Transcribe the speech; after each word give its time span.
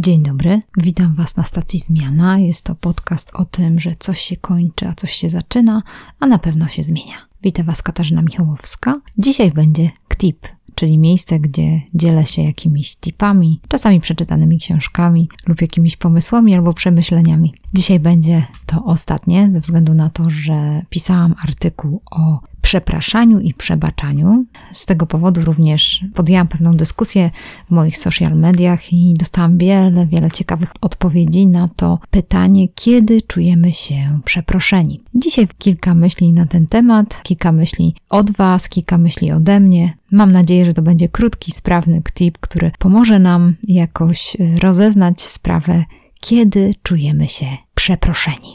Dzień 0.00 0.22
dobry, 0.22 0.62
witam 0.76 1.14
Was 1.14 1.36
na 1.36 1.44
stacji 1.44 1.78
Zmiana. 1.78 2.38
Jest 2.38 2.64
to 2.64 2.74
podcast 2.74 3.30
o 3.34 3.44
tym, 3.44 3.80
że 3.80 3.94
coś 3.98 4.20
się 4.20 4.36
kończy, 4.36 4.88
a 4.88 4.94
coś 4.94 5.12
się 5.12 5.28
zaczyna, 5.28 5.82
a 6.20 6.26
na 6.26 6.38
pewno 6.38 6.68
się 6.68 6.82
zmienia. 6.82 7.14
Witam 7.42 7.66
Was 7.66 7.82
Katarzyna 7.82 8.22
Michałowska. 8.22 9.00
Dzisiaj 9.18 9.50
będzie 9.50 9.90
KTIP, 10.08 10.48
czyli 10.74 10.98
miejsce, 10.98 11.40
gdzie 11.40 11.82
dzielę 11.94 12.26
się 12.26 12.42
jakimiś 12.42 12.96
tipami, 12.96 13.60
czasami 13.68 14.00
przeczytanymi 14.00 14.58
książkami 14.58 15.28
lub 15.46 15.62
jakimiś 15.62 15.96
pomysłami 15.96 16.54
albo 16.54 16.74
przemyśleniami. 16.74 17.54
Dzisiaj 17.74 18.00
będzie 18.00 18.46
to 18.66 18.84
ostatnie, 18.84 19.50
ze 19.50 19.60
względu 19.60 19.94
na 19.94 20.10
to, 20.10 20.30
że 20.30 20.82
pisałam 20.90 21.34
artykuł 21.42 22.02
o 22.10 22.40
przepraszaniu 22.70 23.40
i 23.40 23.54
przebaczaniu. 23.54 24.44
Z 24.72 24.86
tego 24.86 25.06
powodu 25.06 25.40
również 25.40 26.04
podjęłam 26.14 26.48
pewną 26.48 26.72
dyskusję 26.72 27.30
w 27.68 27.70
moich 27.70 27.98
social 27.98 28.36
mediach 28.36 28.92
i 28.92 29.14
dostałam 29.14 29.58
wiele, 29.58 30.06
wiele 30.06 30.30
ciekawych 30.30 30.72
odpowiedzi 30.80 31.46
na 31.46 31.68
to 31.68 31.98
pytanie, 32.10 32.68
kiedy 32.68 33.22
czujemy 33.22 33.72
się 33.72 34.20
przeproszeni. 34.24 35.00
Dzisiaj 35.14 35.48
kilka 35.58 35.94
myśli 35.94 36.32
na 36.32 36.46
ten 36.46 36.66
temat, 36.66 37.22
kilka 37.22 37.52
myśli 37.52 37.94
od 38.10 38.30
Was, 38.30 38.68
kilka 38.68 38.98
myśli 38.98 39.32
ode 39.32 39.60
mnie. 39.60 39.96
Mam 40.10 40.32
nadzieję, 40.32 40.66
że 40.66 40.74
to 40.74 40.82
będzie 40.82 41.08
krótki, 41.08 41.52
sprawny 41.52 42.02
tip, 42.14 42.38
który 42.38 42.70
pomoże 42.78 43.18
nam 43.18 43.54
jakoś 43.68 44.36
rozeznać 44.62 45.20
sprawę, 45.20 45.84
kiedy 46.20 46.74
czujemy 46.82 47.28
się 47.28 47.46
przeproszeni. 47.74 48.54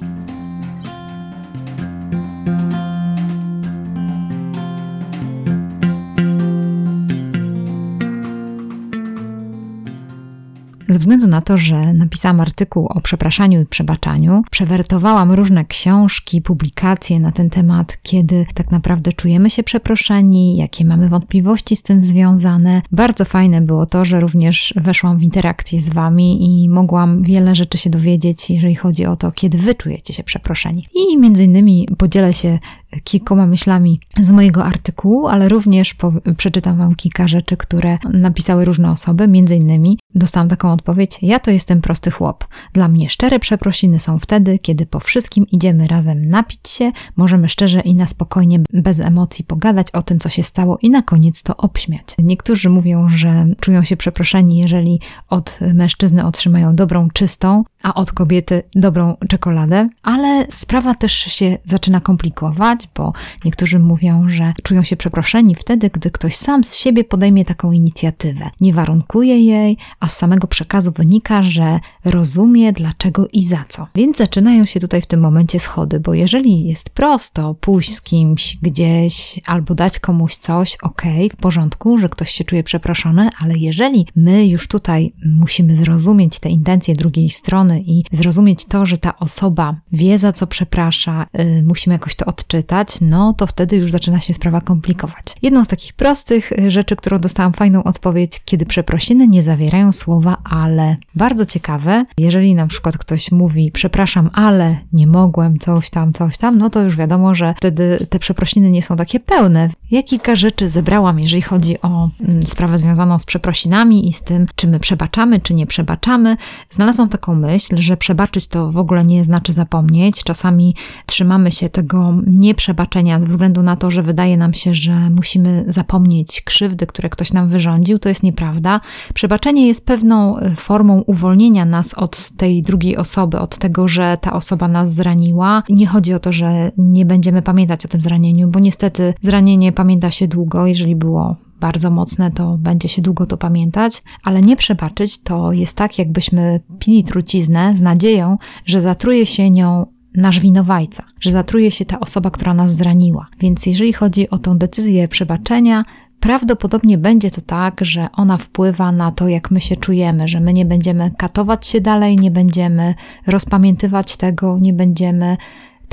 Ze 10.89 10.99
względu 10.99 11.27
na 11.27 11.41
to, 11.41 11.57
że 11.57 11.93
napisałam 11.93 12.39
artykuł 12.39 12.85
o 12.85 13.01
przepraszaniu 13.01 13.61
i 13.61 13.65
przebaczaniu, 13.65 14.41
przewertowałam 14.51 15.31
różne 15.31 15.65
książki, 15.65 16.41
publikacje 16.41 17.19
na 17.19 17.31
ten 17.31 17.49
temat, 17.49 17.97
kiedy 18.03 18.45
tak 18.53 18.71
naprawdę 18.71 19.13
czujemy 19.13 19.49
się 19.49 19.63
przeproszeni, 19.63 20.57
jakie 20.57 20.85
mamy 20.85 21.09
wątpliwości 21.09 21.75
z 21.75 21.83
tym 21.83 22.03
związane. 22.03 22.81
Bardzo 22.91 23.25
fajne 23.25 23.61
było 23.61 23.85
to, 23.85 24.05
że 24.05 24.19
również 24.19 24.73
weszłam 24.75 25.17
w 25.17 25.23
interakcję 25.23 25.81
z 25.81 25.89
Wami 25.89 26.63
i 26.63 26.69
mogłam 26.69 27.23
wiele 27.23 27.55
rzeczy 27.55 27.77
się 27.77 27.89
dowiedzieć, 27.89 28.49
jeżeli 28.49 28.75
chodzi 28.75 29.05
o 29.05 29.15
to, 29.15 29.31
kiedy 29.31 29.57
Wy 29.57 29.75
czujecie 29.75 30.13
się 30.13 30.23
przeproszeni. 30.23 30.85
I 30.95 31.17
między 31.17 31.43
innymi 31.43 31.87
podzielę 31.97 32.33
się 32.33 32.59
kilkoma 33.03 33.45
myślami 33.45 33.99
z 34.19 34.31
mojego 34.31 34.65
artykułu, 34.65 35.27
ale 35.27 35.49
również 35.49 35.95
przeczytam 36.37 36.77
Wam 36.77 36.95
kilka 36.95 37.27
rzeczy, 37.27 37.57
które 37.57 37.97
napisały 38.13 38.65
różne 38.65 38.91
osoby. 38.91 39.27
Między 39.27 39.55
innymi 39.55 39.99
dostałam 40.15 40.49
taką 40.49 40.71
odpowiedź: 40.71 41.19
Ja 41.21 41.39
to 41.39 41.51
jestem 41.51 41.81
prosty 41.81 42.11
chłop. 42.11 42.47
Dla 42.73 42.87
mnie 42.87 43.09
szczere 43.09 43.39
przeprosiny 43.39 43.99
są 43.99 44.19
wtedy, 44.19 44.59
kiedy 44.59 44.85
po 44.85 44.99
wszystkim 44.99 45.45
idziemy 45.51 45.87
razem 45.87 46.29
napić 46.29 46.69
się, 46.69 46.91
możemy 47.15 47.49
szczerze 47.49 47.79
i 47.79 47.95
na 47.95 48.07
spokojnie, 48.07 48.59
bez 48.73 48.99
emocji 48.99 49.45
pogadać 49.45 49.91
o 49.91 50.01
tym, 50.01 50.19
co 50.19 50.29
się 50.29 50.43
stało 50.43 50.77
i 50.81 50.89
na 50.89 51.01
koniec 51.01 51.43
to 51.43 51.57
obśmiać. 51.57 52.05
Niektórzy 52.19 52.69
mówią, 52.69 53.09
że 53.09 53.45
czują 53.59 53.83
się 53.83 53.97
przeproszeni, 53.97 54.57
jeżeli 54.57 54.99
od 55.29 55.59
mężczyzny 55.73 56.25
otrzymają 56.25 56.75
dobrą, 56.75 57.09
czystą, 57.09 57.63
a 57.85 57.93
od 57.93 58.11
kobiety 58.11 58.63
dobrą 58.75 59.17
czekoladę, 59.27 59.89
ale 60.03 60.47
sprawa 60.53 60.95
też 60.95 61.13
się 61.13 61.57
zaczyna 61.63 62.01
komplikować, 62.01 62.89
bo 62.95 63.13
niektórzy 63.45 63.79
mówią, 63.79 64.29
że 64.29 64.53
czują 64.63 64.83
się 64.83 64.95
przeproszeni 64.95 65.55
wtedy, 65.55 65.89
gdy 65.93 66.11
ktoś 66.11 66.35
sam 66.35 66.63
z 66.63 66.75
siebie 66.75 67.03
podejmie 67.03 67.45
taką 67.45 67.71
inicjatywę. 67.71 68.49
Nie 68.61 68.73
warunkuje 68.73 69.41
jej, 69.41 69.77
a 69.99 70.07
z 70.07 70.17
samego 70.17 70.47
przekazu 70.47 70.91
wynika, 70.91 71.43
że 71.43 71.79
rozumie 72.05 72.73
dlaczego 72.73 73.27
i 73.33 73.43
za 73.43 73.65
co. 73.69 73.87
Więc 73.95 74.17
zaczynają 74.17 74.65
się 74.65 74.79
tutaj 74.79 75.01
w 75.01 75.05
tym 75.05 75.19
momencie 75.19 75.59
schody, 75.59 75.99
bo 75.99 76.13
jeżeli 76.13 76.65
jest 76.67 76.89
prosto 76.89 77.53
pójść 77.53 77.95
z 77.95 78.01
kimś 78.01 78.57
gdzieś 78.61 79.39
albo 79.45 79.75
dać 79.75 79.99
komuś 79.99 80.35
coś, 80.35 80.77
ok, 80.81 81.01
w 81.33 81.35
porządku, 81.35 81.97
że 81.97 82.09
ktoś 82.09 82.29
się 82.31 82.43
czuje 82.43 82.63
przeproszony, 82.63 83.29
ale 83.39 83.57
jeżeli 83.57 84.07
my 84.15 84.47
już 84.47 84.67
tutaj 84.67 85.13
musimy 85.25 85.75
zrozumieć 85.75 86.39
te 86.39 86.49
intencje 86.49 86.95
drugiej 86.95 87.29
strony, 87.29 87.74
i 87.79 88.03
zrozumieć 88.11 88.65
to, 88.65 88.85
że 88.85 88.97
ta 88.97 89.19
osoba 89.19 89.75
wie 89.91 90.19
za 90.19 90.33
co 90.33 90.47
przeprasza, 90.47 91.27
yy, 91.33 91.63
musimy 91.63 91.95
jakoś 91.95 92.15
to 92.15 92.25
odczytać, 92.25 92.97
no 93.01 93.33
to 93.33 93.47
wtedy 93.47 93.75
już 93.75 93.91
zaczyna 93.91 94.21
się 94.21 94.33
sprawa 94.33 94.61
komplikować. 94.61 95.35
Jedną 95.41 95.63
z 95.63 95.67
takich 95.67 95.93
prostych 95.93 96.51
y, 96.51 96.71
rzeczy, 96.71 96.95
którą 96.95 97.19
dostałam 97.19 97.53
fajną 97.53 97.83
odpowiedź, 97.83 98.41
kiedy 98.45 98.65
przeprosiny 98.65 99.27
nie 99.27 99.43
zawierają 99.43 99.91
słowa 99.91 100.37
ale. 100.43 100.95
Bardzo 101.15 101.45
ciekawe, 101.45 102.05
jeżeli 102.17 102.55
na 102.55 102.67
przykład 102.67 102.97
ktoś 102.97 103.31
mówi 103.31 103.71
przepraszam, 103.71 104.29
ale 104.33 104.77
nie 104.93 105.07
mogłem, 105.07 105.59
coś 105.59 105.89
tam, 105.89 106.13
coś 106.13 106.37
tam, 106.37 106.57
no 106.57 106.69
to 106.69 106.81
już 106.81 106.95
wiadomo, 106.95 107.35
że 107.35 107.53
wtedy 107.57 108.07
te 108.09 108.19
przeprosiny 108.19 108.71
nie 108.71 108.81
są 108.81 108.95
takie 108.95 109.19
pełne. 109.19 109.69
Ja 109.91 110.03
kilka 110.03 110.35
rzeczy 110.35 110.69
zebrałam, 110.69 111.19
jeżeli 111.19 111.41
chodzi 111.41 111.81
o 111.81 112.09
mm, 112.21 112.43
sprawę 112.43 112.77
związaną 112.77 113.19
z 113.19 113.25
przeprosinami 113.25 114.07
i 114.07 114.13
z 114.13 114.21
tym, 114.21 114.47
czy 114.55 114.67
my 114.67 114.79
przebaczamy, 114.79 115.39
czy 115.39 115.53
nie 115.53 115.65
przebaczamy. 115.65 116.37
Znalazłam 116.69 117.09
taką 117.09 117.35
myśl, 117.35 117.64
myśl, 117.71 117.83
że 117.83 117.97
przebaczyć 117.97 118.47
to 118.47 118.71
w 118.71 118.77
ogóle 118.77 119.05
nie 119.05 119.23
znaczy 119.23 119.53
zapomnieć. 119.53 120.23
Czasami 120.23 120.75
trzymamy 121.05 121.51
się 121.51 121.69
tego 121.69 122.13
nieprzebaczenia 122.27 123.19
ze 123.19 123.27
względu 123.27 123.63
na 123.63 123.75
to, 123.75 123.91
że 123.91 124.03
wydaje 124.03 124.37
nam 124.37 124.53
się, 124.53 124.73
że 124.73 125.09
musimy 125.09 125.65
zapomnieć 125.67 126.41
krzywdy, 126.41 126.87
które 126.87 127.09
ktoś 127.09 127.33
nam 127.33 127.47
wyrządził. 127.49 127.99
To 127.99 128.09
jest 128.09 128.23
nieprawda. 128.23 128.81
Przebaczenie 129.13 129.67
jest 129.67 129.85
pewną 129.85 130.37
e, 130.37 130.55
formą 130.55 131.03
uwolnienia 131.07 131.65
nas 131.65 131.93
od 131.93 132.29
tej 132.37 132.61
drugiej 132.61 132.97
osoby, 132.97 133.39
od 133.39 133.57
tego, 133.57 133.87
że 133.87 134.17
ta 134.21 134.33
osoba 134.33 134.67
nas 134.67 134.93
zraniła. 134.93 135.63
Nie 135.69 135.87
chodzi 135.87 136.13
o 136.13 136.19
to, 136.19 136.31
że 136.31 136.71
nie 136.77 137.05
będziemy 137.05 137.41
pamiętać 137.41 137.85
o 137.85 137.87
tym 137.89 138.01
zranieniu, 138.01 138.47
bo 138.47 138.59
niestety 138.59 139.13
zranienie 139.21 139.71
pamięta 139.71 140.11
się 140.11 140.27
długo, 140.27 140.65
jeżeli 140.65 140.95
było 140.95 141.44
bardzo 141.59 141.89
mocne, 141.89 142.31
to 142.31 142.57
będzie 142.57 142.89
się 142.89 143.01
długo 143.01 143.25
to 143.25 143.37
pamiętać, 143.37 144.03
ale 144.23 144.41
nie 144.41 144.55
przebaczyć 144.55 145.21
to 145.21 145.51
jest 145.51 145.77
tak, 145.77 145.99
jakbyśmy 145.99 146.59
pili 146.79 147.03
truciznę 147.03 147.75
z 147.75 147.81
nadzieją, 147.81 148.37
że 148.65 148.81
zatruje 148.81 149.25
się 149.25 149.49
nią 149.49 149.85
nasz 150.15 150.39
winowajca, 150.39 151.03
że 151.19 151.31
zatruje 151.31 151.71
się 151.71 151.85
ta 151.85 151.99
osoba, 151.99 152.31
która 152.31 152.53
nas 152.53 152.75
zraniła. 152.75 153.27
Więc 153.39 153.65
jeżeli 153.65 153.93
chodzi 153.93 154.29
o 154.29 154.37
tą 154.37 154.57
decyzję 154.57 155.07
przebaczenia, 155.07 155.85
prawdopodobnie 156.19 156.97
będzie 156.97 157.31
to 157.31 157.41
tak, 157.41 157.79
że 157.81 158.07
ona 158.13 158.37
wpływa 158.37 158.91
na 158.91 159.11
to, 159.11 159.27
jak 159.27 159.51
my 159.51 159.61
się 159.61 159.75
czujemy, 159.75 160.27
że 160.27 160.39
my 160.39 160.53
nie 160.53 160.65
będziemy 160.65 161.11
katować 161.17 161.67
się 161.67 161.81
dalej, 161.81 162.15
nie 162.15 162.31
będziemy 162.31 162.93
rozpamiętywać 163.27 164.17
tego, 164.17 164.59
nie 164.61 164.73
będziemy 164.73 165.37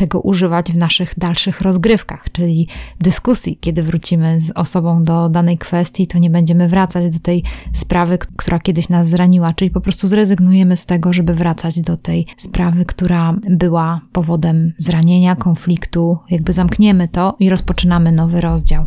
tego 0.03 0.21
używać 0.21 0.73
w 0.73 0.77
naszych 0.77 1.19
dalszych 1.19 1.61
rozgrywkach, 1.61 2.25
czyli 2.33 2.69
dyskusji, 3.01 3.59
kiedy 3.61 3.83
wrócimy 3.83 4.41
z 4.41 4.51
osobą 4.51 5.05
do 5.05 5.29
danej 5.29 5.59
kwestii, 5.59 6.07
to 6.07 6.19
nie 6.19 6.31
będziemy 6.31 6.69
wracać 6.69 7.15
do 7.15 7.19
tej 7.19 7.43
sprawy, 7.73 8.19
która 8.37 8.61
kiedyś 8.61 8.89
nas 8.89 9.09
zraniła, 9.09 9.53
czyli 9.53 9.71
po 9.71 9.81
prostu 9.81 10.09
zrezygnujemy 10.09 10.77
z 10.77 10.87
tego, 10.87 11.13
żeby 11.13 11.35
wracać 11.35 11.81
do 11.81 11.97
tej 11.97 12.27
sprawy, 12.37 12.85
która 12.85 13.35
była 13.51 14.01
powodem 14.13 14.73
zranienia, 14.79 15.37
konfliktu, 15.37 16.19
jakby 16.31 16.53
zamkniemy 16.53 17.09
to 17.09 17.37
i 17.39 17.51
rozpoczynamy 17.51 18.13
nowy 18.13 18.41
rozdział. 18.41 18.87